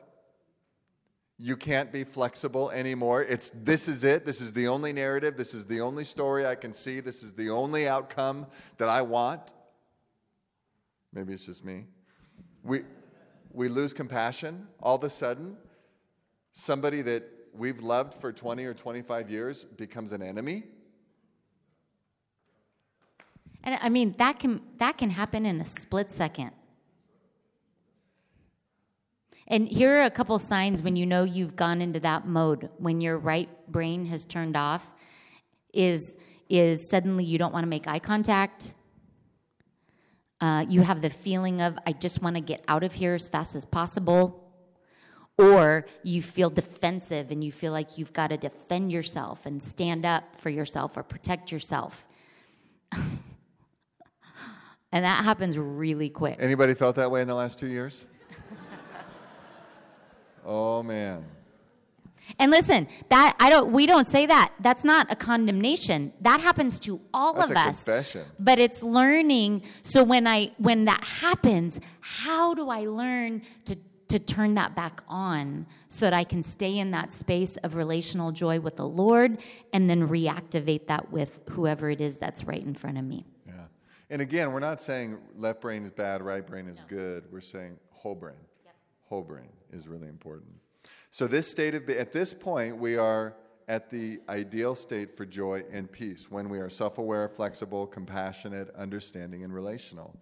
[1.40, 3.22] You can't be flexible anymore.
[3.22, 4.26] It's this is it.
[4.26, 5.36] This is the only narrative.
[5.36, 6.98] This is the only story I can see.
[6.98, 8.46] This is the only outcome
[8.78, 9.54] that I want.
[11.12, 11.86] Maybe it's just me.
[12.64, 12.80] We
[13.52, 15.56] we lose compassion all of a sudden.
[16.52, 17.22] Somebody that
[17.54, 20.64] we've loved for 20 or 25 years becomes an enemy.
[23.62, 26.50] And I mean that can that can happen in a split second.
[29.50, 33.00] And here are a couple signs when you know you've gone into that mode when
[33.00, 34.90] your right brain has turned off
[35.72, 36.14] is
[36.50, 38.74] is suddenly you don't want to make eye contact.
[40.40, 43.28] Uh, you have the feeling of I just want to get out of here as
[43.28, 44.44] fast as possible.
[45.38, 50.04] Or you feel defensive and you feel like you've got to defend yourself and stand
[50.04, 52.08] up for yourself or protect yourself.
[52.92, 53.20] and
[54.90, 56.38] that happens really quick.
[56.40, 58.06] Anybody felt that way in the last two years?
[60.44, 61.24] Oh man.
[62.38, 64.52] And listen, that I don't we don't say that.
[64.60, 66.12] That's not a condemnation.
[66.20, 67.66] That happens to all That's of a us.
[67.66, 68.24] confession.
[68.38, 73.76] But it's learning so when I when that happens, how do I learn to
[74.08, 78.32] to turn that back on so that I can stay in that space of relational
[78.32, 79.38] joy with the Lord
[79.74, 83.26] and then reactivate that with whoever it is that's right in front of me.
[83.46, 83.52] Yeah.
[84.08, 87.24] And again, we're not saying left brain is bad, right brain is good.
[87.30, 88.36] We're saying whole brain.
[89.08, 90.52] Whole brain is really important.
[91.10, 93.34] So this state of at this point we are
[93.68, 99.44] at the ideal state for joy and peace when we are self-aware, flexible, compassionate, understanding
[99.44, 100.16] and relational.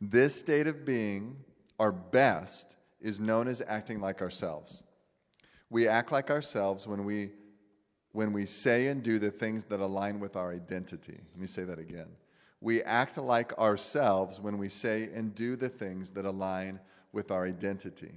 [0.00, 1.36] This state of being
[1.78, 4.82] our best is known as acting like ourselves.
[5.70, 7.30] We act like ourselves when we
[8.12, 11.20] when we say and do the things that align with our identity.
[11.32, 12.08] Let me say that again.
[12.60, 16.80] We act like ourselves when we say and do the things that align
[17.12, 18.12] with our identity.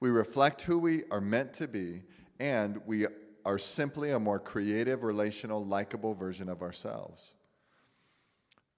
[0.00, 2.02] We reflect who we are meant to be,
[2.38, 3.06] and we
[3.44, 7.34] are simply a more creative, relational, likable version of ourselves.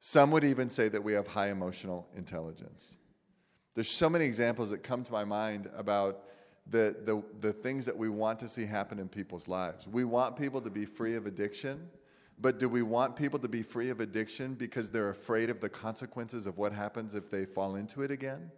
[0.01, 2.97] Some would even say that we have high emotional intelligence.
[3.75, 6.25] There's so many examples that come to my mind about
[6.69, 9.87] the, the, the things that we want to see happen in people's lives.
[9.89, 11.89] We want people to be free of addiction,
[12.41, 15.69] but do we want people to be free of addiction because they're afraid of the
[15.69, 18.51] consequences of what happens if they fall into it again?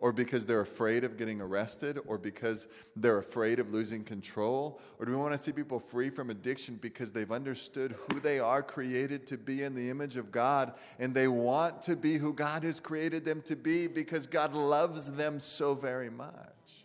[0.00, 4.80] Or because they're afraid of getting arrested, or because they're afraid of losing control?
[4.98, 8.38] Or do we want to see people free from addiction because they've understood who they
[8.38, 12.32] are created to be in the image of God and they want to be who
[12.32, 16.84] God has created them to be because God loves them so very much?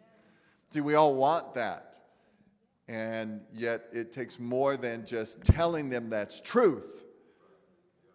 [0.72, 1.94] See, we all want that.
[2.88, 7.06] And yet it takes more than just telling them that's truth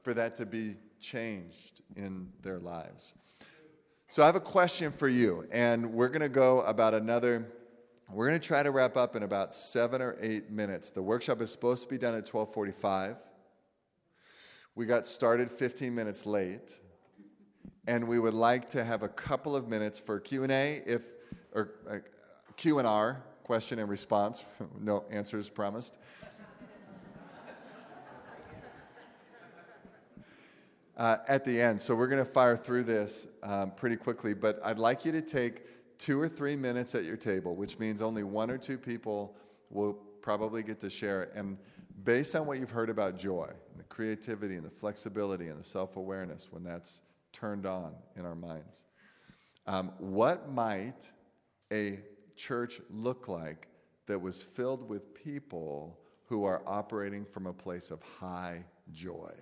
[0.03, 3.15] for that to be changed in their lives.
[4.11, 7.47] So I have a question for you, and we're going to go about another.
[8.11, 10.91] We're going to try to wrap up in about seven or eight minutes.
[10.91, 13.19] The workshop is supposed to be done at 12:45.
[14.75, 16.75] We got started 15 minutes late,
[17.87, 21.03] and we would like to have a couple of minutes for Q and A, if
[21.53, 21.97] or uh,
[22.57, 24.43] Q and R, question and response.
[24.81, 25.99] no answers promised.
[30.99, 31.81] Uh, at the end.
[31.81, 35.23] So we're going to fire through this um, pretty quickly, but I'd like you to
[35.23, 35.63] take
[35.99, 39.37] two or three minutes at your table, which means only one or two people
[39.71, 41.33] will probably get to share it.
[41.35, 41.57] And
[42.05, 45.65] based on what you've heard about joy, and the creativity and the flexibility and the
[45.65, 48.85] self awareness when that's turned on in our minds,
[49.67, 51.11] um, what might
[51.73, 52.01] a
[52.37, 53.69] church look like
[54.07, 59.33] that was filled with people who are operating from a place of high joy?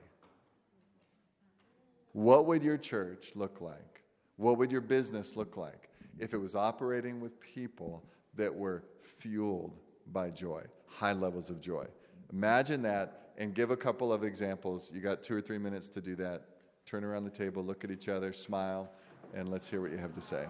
[2.16, 4.02] What would your church look like?
[4.38, 8.02] What would your business look like if it was operating with people
[8.36, 9.76] that were fueled
[10.14, 11.84] by joy, high levels of joy?
[12.32, 14.90] Imagine that and give a couple of examples.
[14.94, 16.44] You got two or three minutes to do that.
[16.86, 18.90] Turn around the table, look at each other, smile,
[19.34, 20.46] and let's hear what you have to say.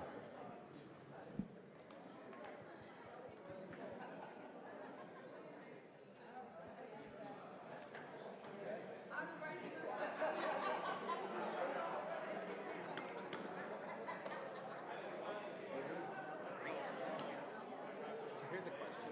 [18.37, 19.09] So here's a question.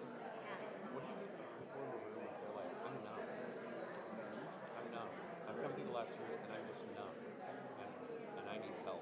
[0.92, 3.24] What do you do for the people in the room if they're like, I'm numb?
[4.76, 5.12] I'm numb.
[5.48, 7.16] I've come through the last years and I'm just numb.
[7.80, 7.88] And,
[8.36, 9.00] and I need help.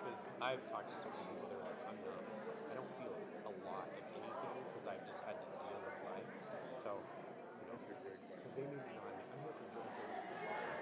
[0.00, 2.24] Because I've talked to so many people that are like, I'm numb.
[2.72, 6.32] I don't feel a lot, if anything, because I've just had to deal with life.
[6.80, 10.72] So, you know, because they may be not, I'm here for joy for discipleship.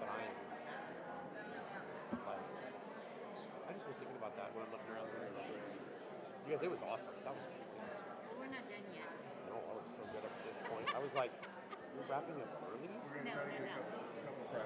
[0.00, 0.38] But I am.
[2.14, 2.46] Like,
[3.66, 5.34] I just was thinking about that when I'm looking around the room.
[6.46, 7.10] You guys, it was awesome.
[7.26, 7.82] That was pretty good.
[8.38, 9.10] We're not done yet.
[9.50, 10.85] No, I was so good up to this point.
[10.96, 11.30] I was like,
[11.94, 12.88] you're wrapping up early?
[13.22, 14.60] No, no, no.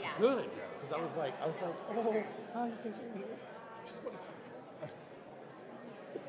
[0.00, 0.10] Yeah.
[0.16, 0.48] Good.
[0.76, 3.26] Because I was like, I was like, oh, hi, you guys are here.
[3.26, 4.38] I just want to keep
[4.80, 4.92] going.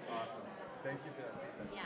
[0.10, 0.42] Awesome.
[0.84, 1.76] Thank you for that.
[1.76, 1.82] Yeah.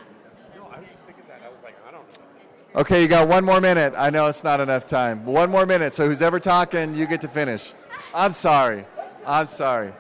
[0.56, 1.42] No, I was just thinking that.
[1.46, 2.80] I was like, I don't know.
[2.80, 3.94] Okay, you got one more minute.
[3.98, 5.26] I know it's not enough time.
[5.26, 5.94] One more minute.
[5.94, 7.74] So who's ever talking, you get to finish.
[8.16, 8.86] I'm sorry.
[9.28, 9.92] I'm sorry.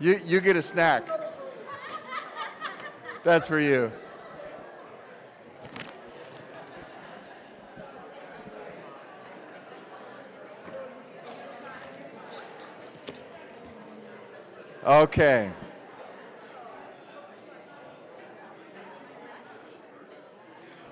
[0.00, 1.04] You you get a snack.
[3.22, 3.92] That's for you.
[14.84, 15.48] Okay.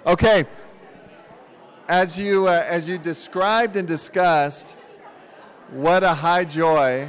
[0.06, 0.44] Okay.
[1.88, 4.76] As you, uh, as you described and discussed
[5.70, 7.08] what a high joy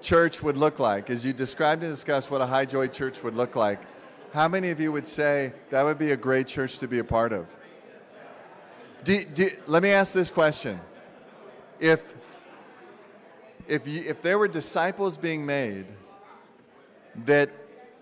[0.00, 3.34] church would look like, as you described and discussed what a high joy church would
[3.34, 3.80] look like,
[4.32, 7.04] how many of you would say that would be a great church to be a
[7.04, 7.56] part of?
[9.02, 10.80] Do, do, let me ask this question.
[11.80, 12.14] If,
[13.68, 15.86] if, you, if there were disciples being made
[17.24, 17.50] that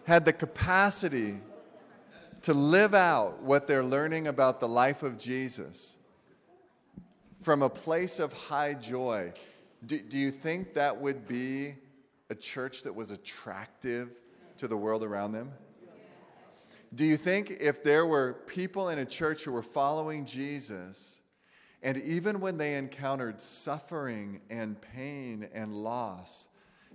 [0.05, 1.39] had the capacity
[2.43, 5.97] to live out what they're learning about the life of Jesus
[7.41, 9.33] from a place of high joy,
[9.87, 11.75] do, do you think that would be
[12.31, 14.21] a church that was attractive
[14.57, 15.53] to the world around them?
[16.95, 21.22] Do you think if there were people in a church who were following Jesus,
[21.83, 26.49] and even when they encountered suffering and pain and loss,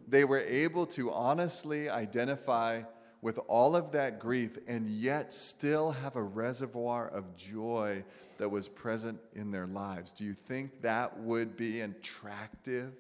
[0.08, 2.84] they were able to honestly identify
[3.22, 8.04] with all of that grief and yet still have a reservoir of joy
[8.38, 10.12] that was present in their lives?
[10.12, 12.94] Do you think that would be attractive?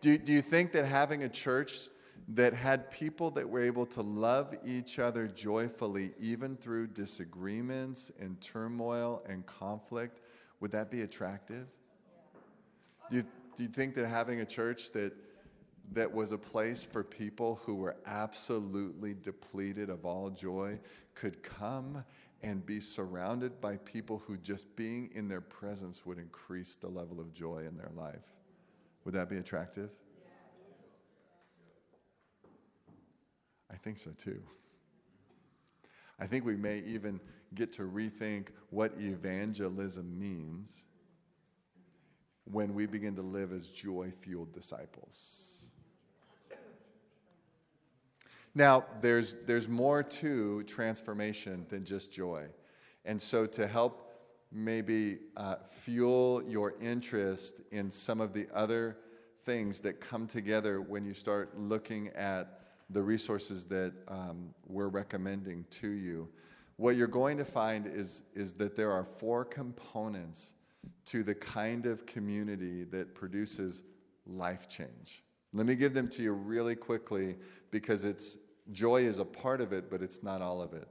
[0.00, 1.88] Do, do you think that having a church
[2.28, 8.40] that had people that were able to love each other joyfully, even through disagreements and
[8.40, 10.20] turmoil and conflict,
[10.60, 11.66] would that be attractive?
[13.10, 13.22] Do you,
[13.56, 15.12] do you think that having a church that,
[15.92, 20.78] that was a place for people who were absolutely depleted of all joy
[21.14, 22.04] could come
[22.42, 27.20] and be surrounded by people who just being in their presence would increase the level
[27.20, 28.30] of joy in their life?
[29.04, 29.90] Would that be attractive?
[33.72, 34.40] I think so too.
[36.20, 37.20] I think we may even
[37.54, 40.84] get to rethink what evangelism means
[42.44, 45.70] when we begin to live as joy fueled disciples.
[48.54, 52.48] Now, there's, there's more to transformation than just joy.
[53.04, 54.12] And so, to help
[54.52, 58.98] maybe uh, fuel your interest in some of the other
[59.44, 65.64] things that come together when you start looking at the resources that um, we're recommending
[65.70, 66.28] to you,
[66.76, 70.54] what you're going to find is, is that there are four components
[71.06, 73.82] to the kind of community that produces
[74.26, 75.22] life change.
[75.52, 77.36] Let me give them to you really quickly
[77.70, 78.36] because it's
[78.72, 80.88] joy is a part of it, but it's not all of it.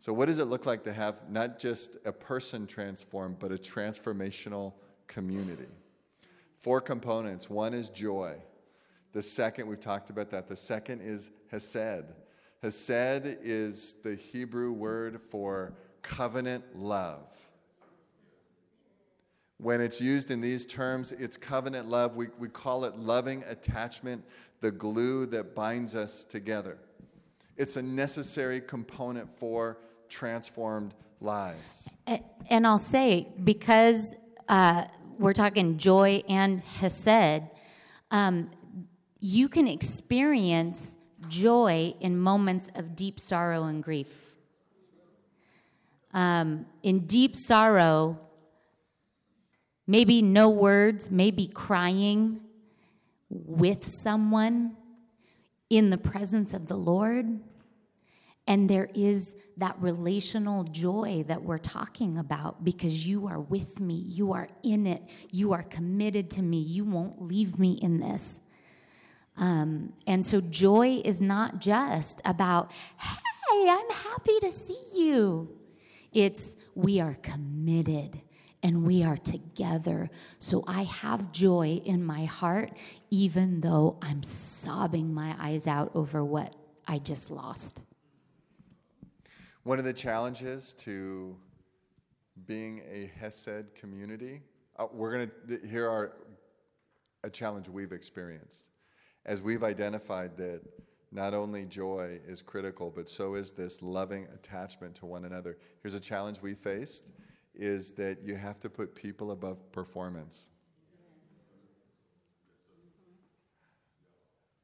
[0.00, 3.56] So, what does it look like to have not just a person transformed, but a
[3.56, 4.74] transformational
[5.06, 5.68] community?
[6.58, 7.48] Four components.
[7.48, 8.36] One is joy.
[9.14, 10.48] The second, we've talked about that.
[10.48, 12.12] The second is Hesed.
[12.62, 17.28] Hesed is the Hebrew word for covenant love.
[19.58, 22.16] When it's used in these terms, it's covenant love.
[22.16, 24.24] We, we call it loving attachment,
[24.60, 26.76] the glue that binds us together.
[27.56, 31.88] It's a necessary component for transformed lives.
[32.50, 34.14] And I'll say, because
[34.48, 34.86] uh,
[35.20, 37.44] we're talking joy and Hesed,
[38.10, 38.50] um,
[39.26, 40.96] you can experience
[41.28, 44.34] joy in moments of deep sorrow and grief.
[46.12, 48.18] um, in deep sorrow,
[49.86, 52.38] maybe no words, maybe crying
[53.30, 54.76] with someone
[55.70, 57.40] in the presence of the Lord.
[58.46, 63.94] And there is that relational joy that we're talking about because you are with me.
[63.94, 65.02] You are in it.
[65.30, 66.58] You are committed to me.
[66.58, 68.38] You won't leave me in this.
[69.36, 75.48] Um, and so joy is not just about, hey, I'm happy to see you.
[76.12, 78.20] It's we are committed
[78.62, 80.08] and we are together.
[80.38, 82.72] So I have joy in my heart,
[83.10, 86.54] even though I'm sobbing my eyes out over what
[86.86, 87.82] I just lost.
[89.64, 91.36] One of the challenges to
[92.46, 94.42] being a Hesed community,
[94.78, 96.16] uh, we're going to, here are
[97.22, 98.70] a challenge we've experienced.
[99.26, 100.60] As we've identified that
[101.10, 105.56] not only joy is critical, but so is this loving attachment to one another.
[105.82, 107.04] Here's a challenge we faced
[107.54, 110.50] is that you have to put people above performance.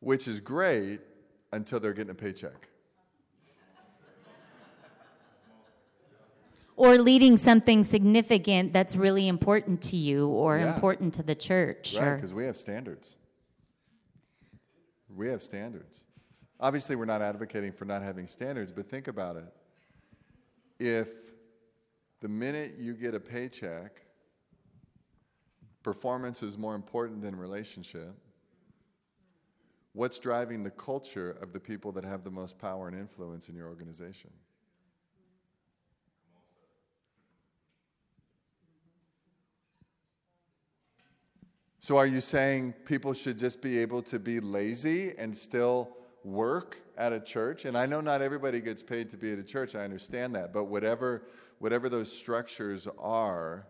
[0.00, 1.00] Which is great
[1.52, 2.68] until they're getting a paycheck.
[6.74, 10.74] Or leading something significant that's really important to you or Yeah.
[10.74, 11.94] important to the church.
[11.96, 13.18] Right, because we have standards.
[15.16, 16.04] We have standards.
[16.58, 19.52] Obviously, we're not advocating for not having standards, but think about it.
[20.78, 21.08] If
[22.20, 24.02] the minute you get a paycheck,
[25.82, 28.14] performance is more important than relationship,
[29.92, 33.54] what's driving the culture of the people that have the most power and influence in
[33.54, 34.30] your organization?
[41.82, 46.78] So, are you saying people should just be able to be lazy and still work
[46.98, 47.64] at a church?
[47.64, 50.52] And I know not everybody gets paid to be at a church, I understand that.
[50.52, 51.22] But whatever,
[51.58, 53.66] whatever those structures are,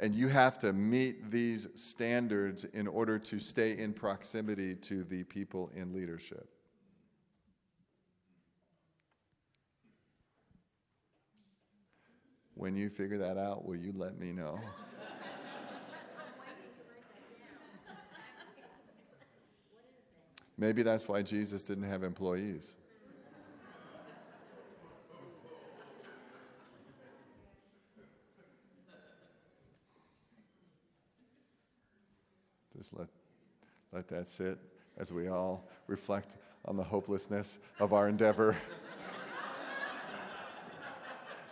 [0.00, 5.22] and you have to meet these standards in order to stay in proximity to the
[5.22, 6.48] people in leadership.
[12.54, 14.58] When you figure that out, will you let me know?
[20.58, 22.76] Maybe that's why Jesus didn't have employees.
[32.76, 33.08] Just let,
[33.92, 34.58] let that sit
[34.98, 38.56] as we all reflect on the hopelessness of our endeavor.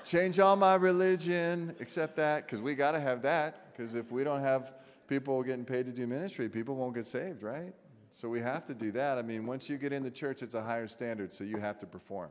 [0.05, 3.72] Change all my religion, except that, because we got to have that.
[3.72, 4.74] Because if we don't have
[5.09, 7.72] people getting paid to do ministry, people won't get saved, right?
[8.14, 9.18] So we have to do that.
[9.18, 11.80] I mean, once you get in the church, it's a higher standard, so you have
[11.80, 12.30] to perform.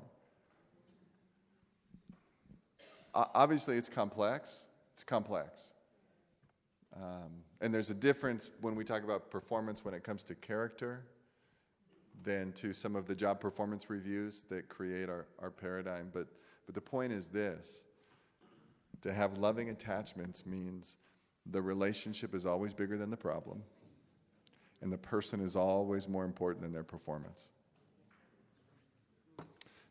[3.13, 4.67] Obviously, it's complex.
[4.93, 5.73] It's complex.
[6.95, 11.03] Um, and there's a difference when we talk about performance when it comes to character
[12.23, 16.11] than to some of the job performance reviews that create our, our paradigm.
[16.13, 16.27] But,
[16.65, 17.83] but the point is this
[19.01, 20.95] to have loving attachments means
[21.45, 23.63] the relationship is always bigger than the problem
[24.83, 27.49] and the person is always more important than their performance.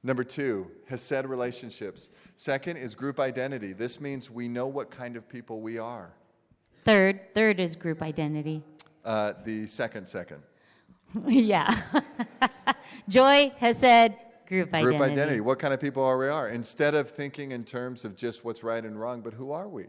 [0.04, 2.10] Number two, Hesed relationships.
[2.36, 3.72] Second is group identity.
[3.72, 6.12] This means we know what kind of people we are.
[6.84, 8.62] Third, third is group identity.
[9.04, 10.42] Uh, the second, second.
[11.26, 11.72] yeah.
[13.08, 14.14] Joy Hesed
[14.48, 14.82] group identity.
[14.82, 15.40] Group identity.
[15.40, 16.48] What kind of people are we are?
[16.48, 19.86] Instead of thinking in terms of just what's right and wrong, but who are we?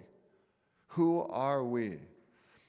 [0.90, 1.98] Who are we?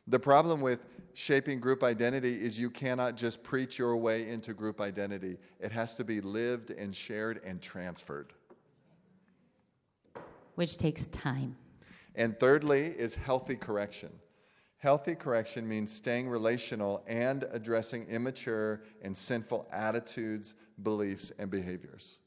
[0.07, 0.81] The problem with
[1.15, 5.39] shaping group identity is you cannot just preach your way into group identity.
[5.61, 8.33] It has to be lived and shared and transferred.
[10.57, 11.57] Which takes time.
[12.15, 14.11] And thirdly is healthy correction.
[14.79, 22.19] Healthy correction means staying relational and addressing immature and sinful attitudes, beliefs, and behaviors.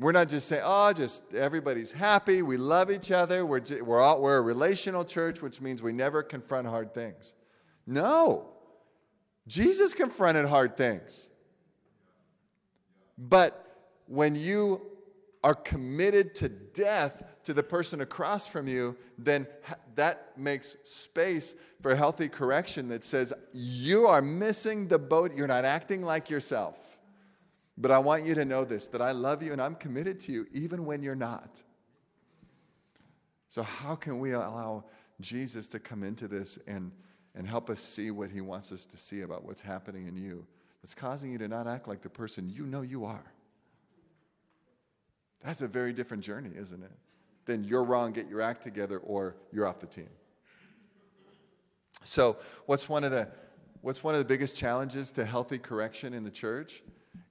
[0.00, 4.22] We're not just saying, oh, just everybody's happy, we love each other, we're, we're, all,
[4.22, 7.34] we're a relational church, which means we never confront hard things.
[7.86, 8.48] No.
[9.46, 11.28] Jesus confronted hard things.
[13.18, 14.80] But when you
[15.44, 19.46] are committed to death to the person across from you, then
[19.96, 25.34] that makes space for healthy correction that says, You are missing the boat.
[25.34, 26.89] You're not acting like yourself.
[27.80, 30.32] But I want you to know this that I love you and I'm committed to
[30.32, 31.62] you even when you're not.
[33.48, 34.84] So, how can we allow
[35.20, 36.92] Jesus to come into this and,
[37.34, 40.46] and help us see what he wants us to see about what's happening in you
[40.82, 43.24] that's causing you to not act like the person you know you are?
[45.42, 46.92] That's a very different journey, isn't it?
[47.46, 50.10] Then you're wrong, get your act together, or you're off the team.
[52.04, 53.26] So, what's one of the
[53.80, 56.82] what's one of the biggest challenges to healthy correction in the church?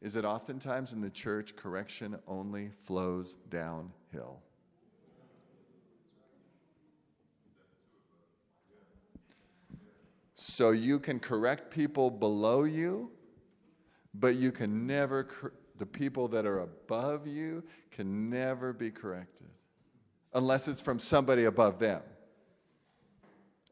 [0.01, 4.41] Is that oftentimes in the church, correction only flows downhill.
[10.35, 13.11] So you can correct people below you,
[14.13, 19.47] but you can never, cor- the people that are above you can never be corrected
[20.33, 22.01] unless it's from somebody above them.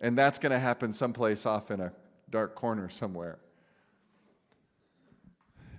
[0.02, 1.94] And that's going to happen someplace off in a
[2.30, 3.40] dark corner somewhere.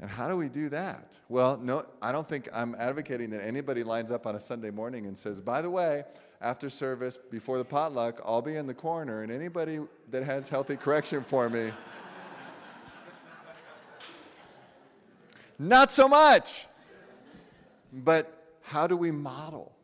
[0.01, 1.19] And how do we do that?
[1.29, 5.07] Well, no, I don't think I'm advocating that anybody lines up on a Sunday morning
[5.07, 6.05] and says, by the way,
[6.41, 9.81] after service, before the potluck, I'll be in the corner, and anybody
[10.11, 11.73] that has healthy correction for me.
[15.59, 16.69] Not so much.
[17.93, 18.33] But
[18.63, 19.75] how do we model?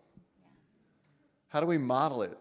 [1.48, 2.38] How do we model it?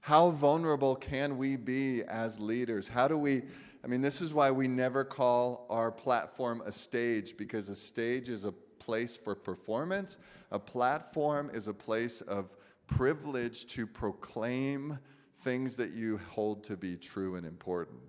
[0.00, 2.88] How vulnerable can we be as leaders?
[2.88, 3.42] How do we
[3.84, 8.28] I mean, this is why we never call our platform a stage because a stage
[8.28, 10.18] is a place for performance.
[10.50, 12.50] A platform is a place of
[12.86, 14.98] privilege to proclaim
[15.44, 18.00] things that you hold to be true and important.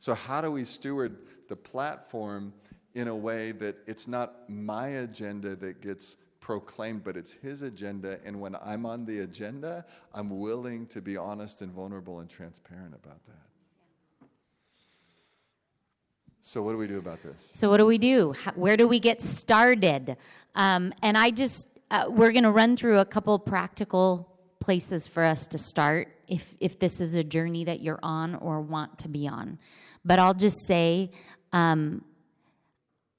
[0.00, 2.52] So, how do we steward the platform
[2.94, 8.20] in a way that it's not my agenda that gets proclaimed, but it's his agenda?
[8.24, 12.94] And when I'm on the agenda, I'm willing to be honest and vulnerable and transparent
[12.94, 13.47] about that.
[16.42, 17.52] So, what do we do about this?
[17.54, 18.34] So, what do we do?
[18.54, 20.16] Where do we get started?
[20.54, 24.28] Um, and I just, uh, we're going to run through a couple practical
[24.60, 28.60] places for us to start if, if this is a journey that you're on or
[28.60, 29.58] want to be on.
[30.04, 31.10] But I'll just say,
[31.52, 32.04] um,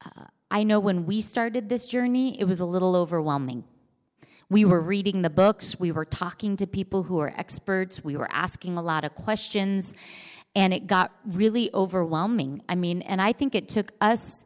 [0.04, 3.64] uh, I know when we started this journey, it was a little overwhelming.
[4.50, 8.30] We were reading the books, we were talking to people who are experts, we were
[8.32, 9.94] asking a lot of questions
[10.56, 12.62] and it got really overwhelming.
[12.68, 14.46] I mean, and I think it took us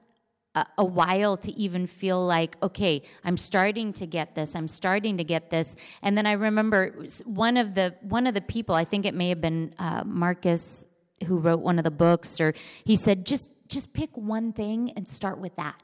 [0.56, 4.56] a, a, while to even feel like, okay, I'm starting to get this.
[4.56, 5.76] I'm starting to get this.
[6.02, 8.76] And then I remember one of the one of the people.
[8.76, 10.86] I think it may have been uh, Marcus
[11.26, 15.08] who wrote one of the books, or he said, just just pick one thing and
[15.08, 15.82] start with that.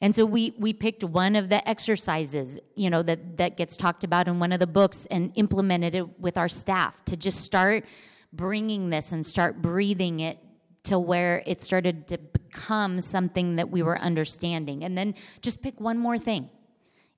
[0.00, 4.04] And so we we picked one of the exercises, you know, that that gets talked
[4.04, 7.84] about in one of the books and implemented it with our staff to just start
[8.32, 10.38] bringing this and start breathing it
[10.84, 14.84] to where it started to become something that we were understanding.
[14.84, 16.50] And then just pick one more thing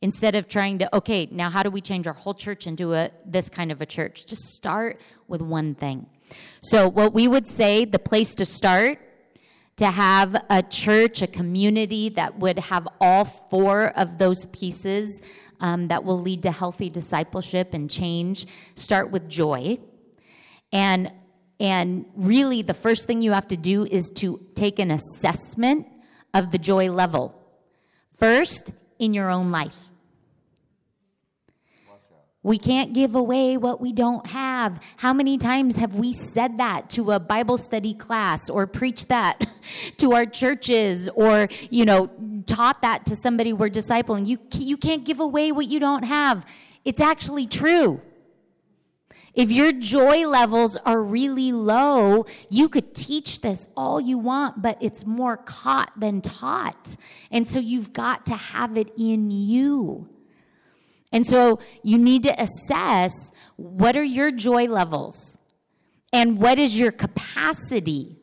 [0.03, 3.11] instead of trying to, okay, now how do we change our whole church into a,
[3.25, 4.27] this kind of a church?
[4.27, 6.07] Just start with one thing.
[6.63, 8.99] So, what we would say the place to start
[9.77, 15.21] to have a church, a community that would have all four of those pieces
[15.61, 18.47] um, that will lead to healthy discipleship and change,
[18.77, 19.79] start with joy
[20.75, 21.11] and
[21.61, 25.87] and really the first thing you have to do is to take an assessment
[26.35, 27.41] of the joy level.
[28.19, 29.77] First, in your own life.
[32.43, 34.79] We can't give away what we don't have.
[34.99, 39.47] How many times have we said that to a Bible study class or preached that
[39.97, 42.11] to our churches or, you know,
[42.47, 44.27] taught that to somebody we're discipling?
[44.27, 46.45] You, you can't give away what you don't have.
[46.85, 48.03] It's actually true.
[49.35, 54.79] If your joy levels are really low, you could teach this all you want, but
[54.81, 56.97] it's more caught than taught.
[57.33, 60.09] And so you've got to have it in you.
[61.11, 63.13] And so you need to assess
[63.57, 65.39] what are your joy levels
[66.13, 68.17] and what is your capacity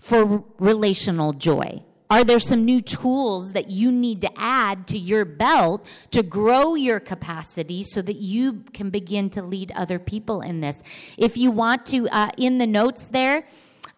[0.00, 1.82] for relational joy.
[2.08, 6.76] Are there some new tools that you need to add to your belt to grow
[6.76, 10.84] your capacity so that you can begin to lead other people in this?
[11.18, 13.44] If you want to, uh, in the notes there,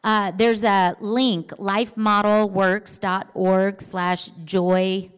[0.04, 5.10] uh, there's a link, lifemodelworks.org slash joy.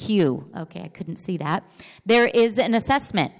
[0.00, 1.62] Okay, I couldn't see that.
[2.06, 3.32] There is an assessment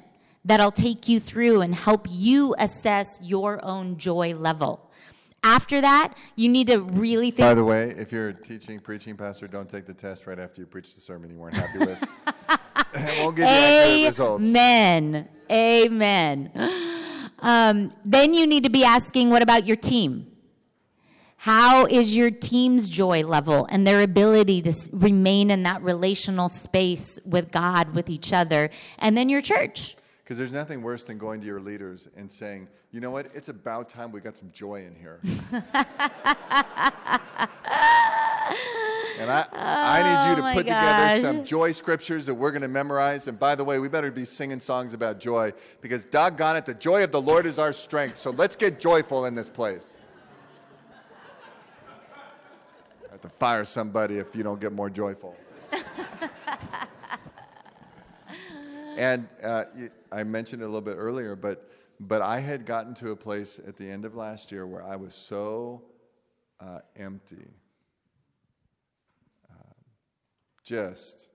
[0.44, 4.90] that'll take you through and help you assess your own joy level.
[5.44, 7.46] After that, you need to really think.
[7.46, 10.62] By the way, if you're a teaching, preaching pastor, don't take the test right after
[10.62, 12.02] you preach the sermon you weren't happy with.
[12.94, 14.44] it won't give you accurate results.
[14.44, 15.28] Amen.
[15.50, 16.50] Amen.
[17.40, 20.32] Um, then you need to be asking, what about your team?
[21.36, 27.20] How is your team's joy level and their ability to remain in that relational space
[27.26, 29.94] with God, with each other, and then your church?
[30.24, 33.50] Because there's nothing worse than going to your leaders and saying, you know what, it's
[33.50, 35.20] about time we got some joy in here.
[39.20, 42.34] And I, I need you oh to Oh my put together some joy scriptures that
[42.34, 43.28] we're going to memorize.
[43.28, 46.74] And by the way, we better be singing songs about joy because, doggone it, the
[46.74, 48.16] joy of the Lord is our strength.
[48.16, 49.96] So let's get joyful in this place.
[53.08, 55.36] I have to fire somebody if you don't get more joyful.
[58.96, 59.64] And uh,
[60.12, 61.70] I mentioned it a little bit earlier, but,
[62.00, 64.96] but I had gotten to a place at the end of last year where I
[64.96, 65.82] was so
[66.60, 67.48] uh, empty
[70.64, 71.28] just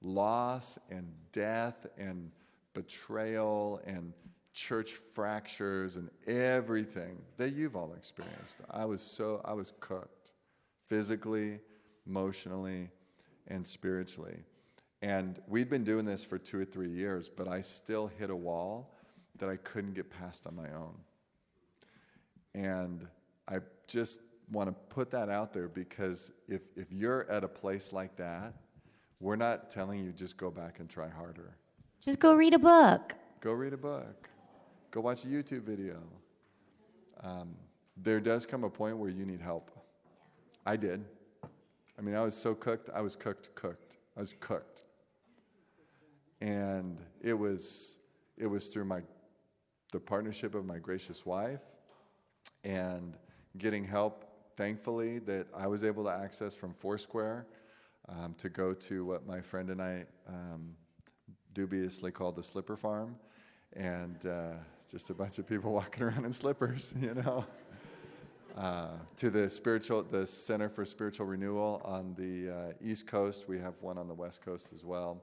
[0.00, 2.30] loss and death and
[2.72, 4.12] betrayal and
[4.54, 8.58] church fractures and everything that you've all experienced.
[8.70, 10.32] I was so I was cooked
[10.86, 11.58] physically,
[12.06, 12.88] emotionally,
[13.48, 14.38] and spiritually.
[15.02, 18.36] And we'd been doing this for 2 or 3 years, but I still hit a
[18.36, 18.94] wall
[19.38, 20.94] that I couldn't get past on my own.
[22.54, 23.06] And
[23.48, 24.20] I just
[24.50, 28.54] want to put that out there because if, if you're at a place like that,
[29.20, 31.56] we're not telling you just go back and try harder.
[32.00, 33.14] Just go read a book.
[33.40, 34.28] Go read a book,
[34.90, 35.98] go watch a YouTube video.
[37.22, 37.54] Um,
[37.96, 39.70] there does come a point where you need help.
[40.64, 41.04] I did.
[41.98, 43.96] I mean, I was so cooked, I was cooked, cooked.
[44.16, 44.75] I was cooked.
[46.40, 47.98] And it was,
[48.36, 49.00] it was through my,
[49.92, 51.62] the partnership of my gracious wife
[52.64, 53.16] and
[53.58, 54.24] getting help,
[54.56, 57.46] thankfully, that I was able to access from Foursquare
[58.08, 60.74] um, to go to what my friend and I um,
[61.54, 63.16] dubiously called the Slipper Farm.
[63.72, 64.52] And uh,
[64.90, 67.44] just a bunch of people walking around in slippers, you know.
[68.56, 73.48] Uh, to the spiritual, the Center for Spiritual Renewal on the uh, East Coast.
[73.48, 75.22] We have one on the West Coast as well.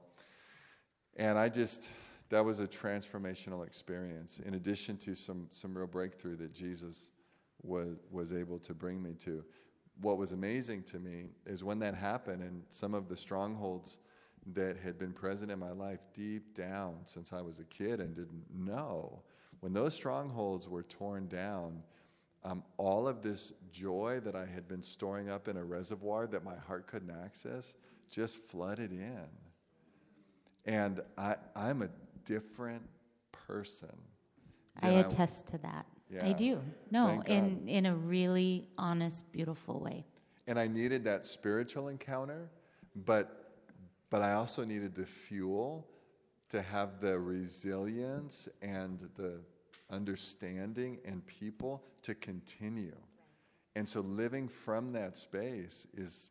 [1.16, 1.88] And I just,
[2.30, 7.10] that was a transformational experience, in addition to some, some real breakthrough that Jesus
[7.62, 9.44] was, was able to bring me to.
[10.00, 13.98] What was amazing to me is when that happened, and some of the strongholds
[14.52, 18.14] that had been present in my life deep down since I was a kid and
[18.14, 19.22] didn't know,
[19.60, 21.82] when those strongholds were torn down,
[22.42, 26.44] um, all of this joy that I had been storing up in a reservoir that
[26.44, 27.74] my heart couldn't access
[28.10, 29.26] just flooded in.
[30.66, 31.88] And I, I'm a
[32.24, 32.82] different
[33.32, 33.94] person.
[34.80, 35.86] I attest to that.
[36.22, 36.60] I do.
[36.90, 40.04] No, in in a really honest, beautiful way.
[40.46, 42.50] and I needed that spiritual encounter,
[42.94, 43.52] but
[44.10, 45.88] but I also needed the fuel
[46.50, 49.40] to have the resilience and the
[49.90, 52.96] understanding and people to continue.
[53.74, 56.30] And so living from that space is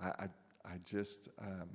[0.00, 0.28] I I,
[0.64, 1.68] I just um,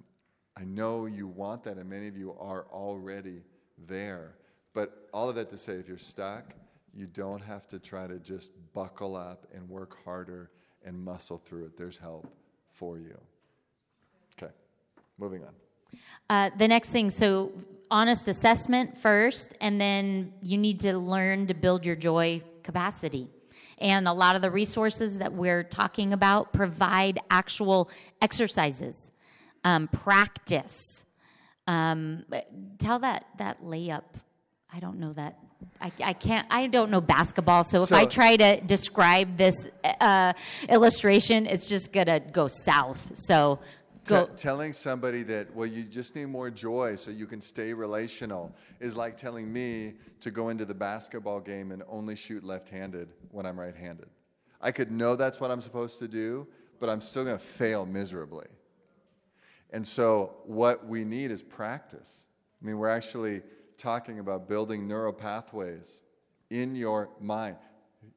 [0.55, 3.41] I know you want that, and many of you are already
[3.87, 4.35] there.
[4.73, 6.53] But all of that to say, if you're stuck,
[6.93, 10.51] you don't have to try to just buckle up and work harder
[10.85, 11.77] and muscle through it.
[11.77, 12.27] There's help
[12.71, 13.17] for you.
[14.37, 14.51] Okay,
[15.17, 15.53] moving on.
[16.29, 17.51] Uh, the next thing, so
[17.89, 23.27] honest assessment first, and then you need to learn to build your joy capacity.
[23.77, 27.89] And a lot of the resources that we're talking about provide actual
[28.21, 29.11] exercises,
[29.63, 31.05] um, practice.
[31.67, 32.25] Um,
[32.77, 34.03] tell that that layup.
[34.71, 35.39] I don't know that.
[35.79, 36.47] I, I can't.
[36.49, 37.63] I don't know basketball.
[37.63, 40.33] So if I try to describe this uh,
[40.67, 43.11] illustration, it's just gonna go south.
[43.15, 43.59] So
[44.05, 44.25] go.
[44.25, 48.53] Te- telling somebody that, well, you just need more joy so you can stay relational
[48.79, 53.09] is like telling me to go into the basketball game and only shoot left handed
[53.31, 54.07] when I'm right handed.
[54.61, 56.47] I could know that's what I'm supposed to do,
[56.79, 58.47] but I'm still going to fail miserably.
[59.73, 62.27] And so, what we need is practice.
[62.61, 63.41] I mean, we're actually
[63.75, 66.03] talking about building neural pathways
[66.51, 67.57] in your mind.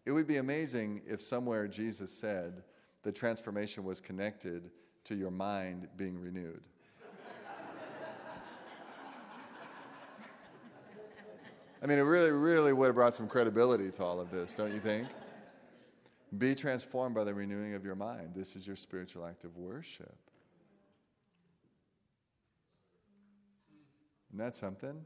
[0.04, 2.62] It would be amazing if somewhere Jesus said
[3.02, 4.70] the transformation was connected
[5.04, 6.60] to your mind being renewed.
[11.82, 14.74] I mean, it really, really would have brought some credibility to all of this, don't
[14.74, 15.08] you think?
[16.36, 18.32] Be transformed by the renewing of your mind.
[18.34, 20.25] This is your spiritual act of worship.
[24.30, 25.04] Isn't that something?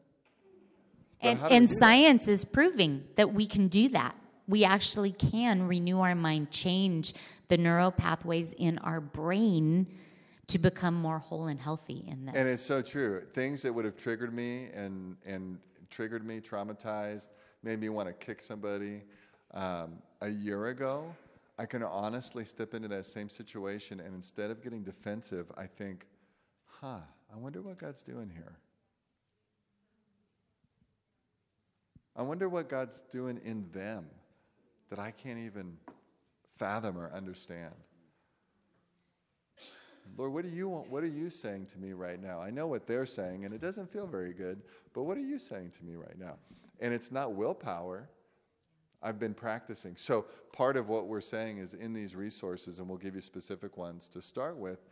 [1.21, 4.15] And, how do we and science is proving that we can do that.
[4.49, 7.15] We actually can renew our mind, change
[7.49, 9.87] the neural pathways in our brain
[10.49, 12.35] to become more whole and healthy in this.
[12.35, 13.23] And it's so true.
[13.35, 15.59] Things that would have triggered me and, and
[15.91, 17.29] triggered me, traumatized,
[17.63, 19.03] made me want to kick somebody
[19.53, 21.15] um, a year ago,
[21.59, 26.07] I can honestly step into that same situation and instead of getting defensive, I think,
[26.65, 27.01] huh,
[27.33, 28.57] I wonder what God's doing here.
[32.17, 34.07] I wonder what God's doing in them
[34.91, 35.77] that I can't even
[36.57, 37.75] fathom or understand.
[40.17, 40.91] Lord, what do you want?
[40.91, 42.41] What are you saying to me right now?
[42.41, 44.61] I know what they're saying, and it doesn't feel very good,
[44.93, 46.37] but what are you saying to me right now?
[46.81, 48.09] And it's not willpower.
[49.03, 49.97] I've been practicing.
[49.97, 53.77] So, part of what we're saying is in these resources, and we'll give you specific
[53.77, 54.83] ones to start with,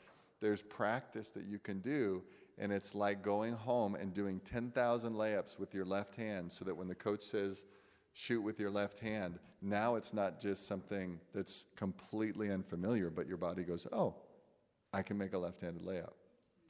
[0.40, 2.22] there's practice that you can do.
[2.58, 6.76] And it's like going home and doing 10,000 layups with your left hand so that
[6.76, 7.66] when the coach says,
[8.12, 13.36] shoot with your left hand, now it's not just something that's completely unfamiliar, but your
[13.36, 14.14] body goes, oh,
[14.92, 16.12] I can make a left handed layup.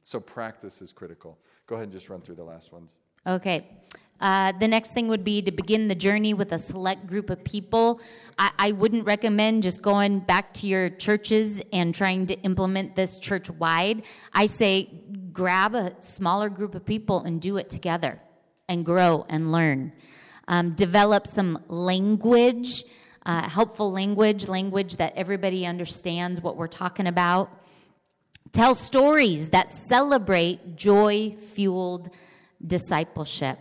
[0.01, 1.37] So, practice is critical.
[1.67, 2.95] Go ahead and just run through the last ones.
[3.27, 3.67] Okay.
[4.21, 7.41] Uh, the next thing would be to begin the journey with a select group of
[7.43, 8.01] people.
[8.37, 13.17] I, I, wouldn't recommend just going back to your churches and trying to implement this
[13.17, 14.03] church wide.
[14.33, 14.89] I say
[15.39, 18.21] grab a smaller group of people and do it together
[18.67, 19.93] and grow and learn.
[20.49, 22.83] Um, develop some language,
[23.25, 27.49] uh, helpful language, language that everybody understands what we're talking about.
[28.51, 32.09] Tell stories that celebrate joy fueled
[32.67, 33.59] discipleship.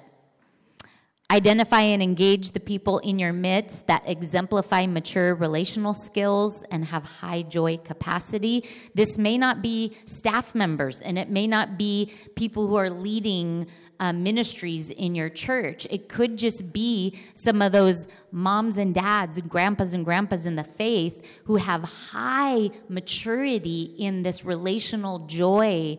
[1.30, 7.04] Identify and engage the people in your midst that exemplify mature relational skills and have
[7.04, 8.64] high joy capacity.
[8.94, 13.66] This may not be staff members and it may not be people who are leading
[14.00, 15.86] uh, ministries in your church.
[15.90, 20.64] It could just be some of those moms and dads, grandpas and grandpas in the
[20.64, 25.98] faith who have high maturity in this relational joy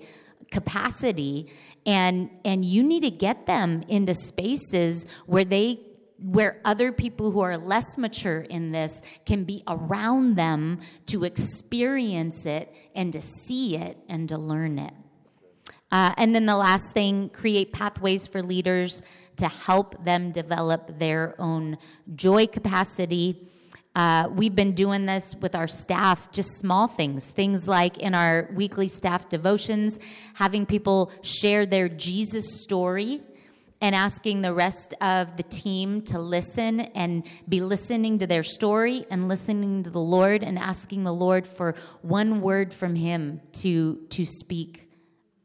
[0.51, 1.51] capacity
[1.85, 5.79] and and you need to get them into spaces where they
[6.21, 12.45] where other people who are less mature in this can be around them to experience
[12.45, 14.93] it and to see it and to learn it.
[15.91, 19.01] Uh, and then the last thing create pathways for leaders
[19.37, 21.77] to help them develop their own
[22.15, 23.47] joy capacity
[23.95, 28.49] uh, we've been doing this with our staff, just small things, things like in our
[28.53, 29.99] weekly staff devotions,
[30.35, 33.21] having people share their Jesus story
[33.81, 39.05] and asking the rest of the team to listen and be listening to their story
[39.09, 43.95] and listening to the Lord and asking the Lord for one word from Him to,
[44.09, 44.89] to speak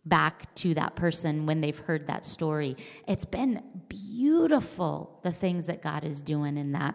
[0.05, 2.77] back to that person when they've heard that story.
[3.09, 6.95] It's been beautiful, the things that God is doing in that.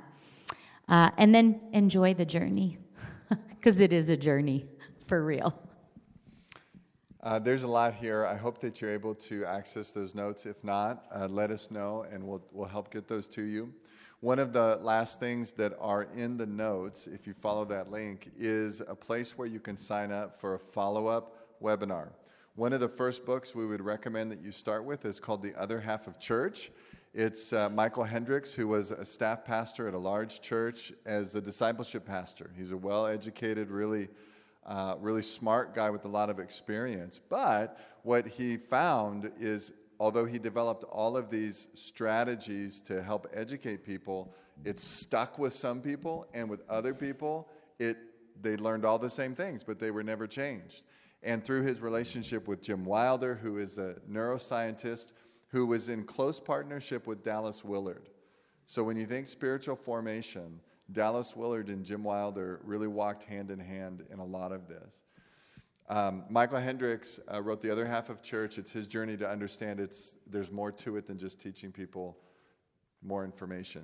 [0.90, 2.78] Uh, and then enjoy the journey,
[3.50, 4.66] because it is a journey
[5.08, 5.54] for real.
[7.22, 8.26] Uh, there's a lot here.
[8.26, 10.46] I hope that you're able to access those notes.
[10.46, 13.74] If not, uh, let us know and we'll, we'll help get those to you.
[14.22, 18.32] One of the last things that are in the notes, if you follow that link,
[18.38, 22.10] is a place where you can sign up for a follow up webinar.
[22.56, 25.56] One of the first books we would recommend that you start with is called The
[25.56, 26.72] Other Half of Church.
[27.14, 31.42] It's uh, Michael Hendricks, who was a staff pastor at a large church as a
[31.42, 32.52] discipleship pastor.
[32.56, 34.10] He's a well educated, really,
[34.64, 37.20] uh, really smart guy with a lot of experience.
[37.28, 43.84] But what he found is, although he developed all of these strategies to help educate
[43.84, 44.32] people,
[44.64, 47.50] it stuck with some people, and with other people,
[47.80, 47.98] it
[48.40, 50.84] they learned all the same things, but they were never changed.
[51.24, 55.14] And through his relationship with Jim Wilder, who is a neuroscientist,
[55.50, 58.10] who was in close partnership with Dallas Willard.
[58.66, 60.60] So when you think spiritual formation,
[60.92, 65.04] Dallas Willard and Jim Wilder really walked hand in hand in a lot of this.
[65.90, 68.60] Um, Michael Hendricks uh, wrote The Other Half of Church.
[68.60, 72.18] It's his journey to understand it's, there's more to it than just teaching people
[73.02, 73.84] more information.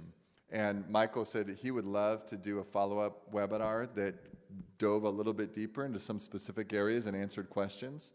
[0.52, 4.16] And Michael said he would love to do a follow up webinar that
[4.78, 8.12] dove a little bit deeper into some specific areas and answered questions.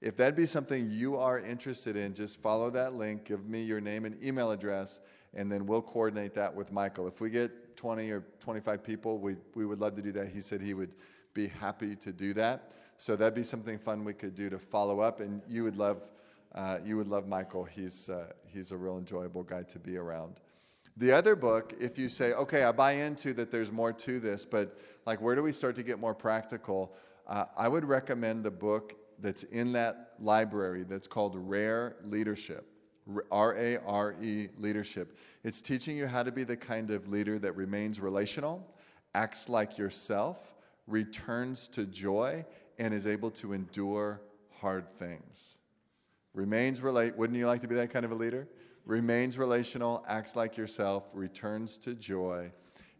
[0.00, 3.80] If that'd be something you are interested in, just follow that link, give me your
[3.80, 5.00] name and email address,
[5.34, 7.08] and then we'll coordinate that with Michael.
[7.08, 10.28] If we get 20 or 25 people, we, we would love to do that.
[10.28, 10.94] He said he would
[11.34, 12.72] be happy to do that.
[12.96, 16.08] So that'd be something fun we could do to follow up, and you would love,
[16.54, 17.64] uh, you would love Michael.
[17.64, 20.40] He's, uh, he's a real enjoyable guy to be around.
[20.96, 24.44] The other book, if you say, okay, I buy into that there's more to this,
[24.44, 26.92] but like where do we start to get more practical?
[27.26, 32.66] Uh, I would recommend the book that's in that library that's called Rare Leadership.
[33.30, 35.18] R A R E leadership.
[35.44, 38.66] It's teaching you how to be the kind of leader that remains relational,
[39.14, 40.54] acts like yourself,
[40.86, 42.44] returns to joy,
[42.78, 44.20] and is able to endure
[44.60, 45.58] hard things.
[46.34, 47.16] Remains relate.
[47.16, 48.48] Wouldn't you like to be that kind of a leader?
[48.84, 52.52] Remains relational, acts like yourself, returns to joy,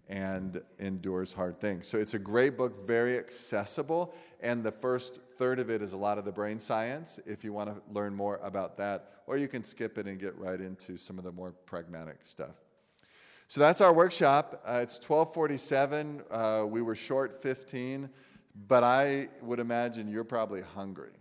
[0.08, 1.86] and endures hard things.
[1.86, 5.96] So it's a great book, very accessible, and the first third of it is a
[5.96, 9.48] lot of the brain science if you want to learn more about that, or you
[9.48, 12.56] can skip it and get right into some of the more pragmatic stuff.
[13.46, 14.62] So that's our workshop.
[14.66, 16.22] Uh, it's 1247.
[16.30, 18.10] Uh, we were short 15
[18.66, 21.12] but I would imagine you're probably hungry.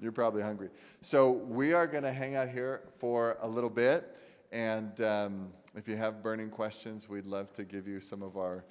[0.00, 0.70] You're probably hungry.
[1.00, 4.16] So we are going to hang out here for a little bit.
[4.52, 8.64] And um, if you have burning questions, we'd love to give you some of our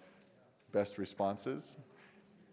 [0.72, 1.78] best responses.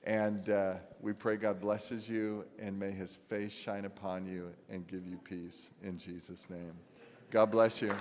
[0.04, 4.86] And uh, we pray God blesses you and may his face shine upon you and
[4.86, 6.74] give you peace in Jesus' name.
[7.30, 7.94] God bless you.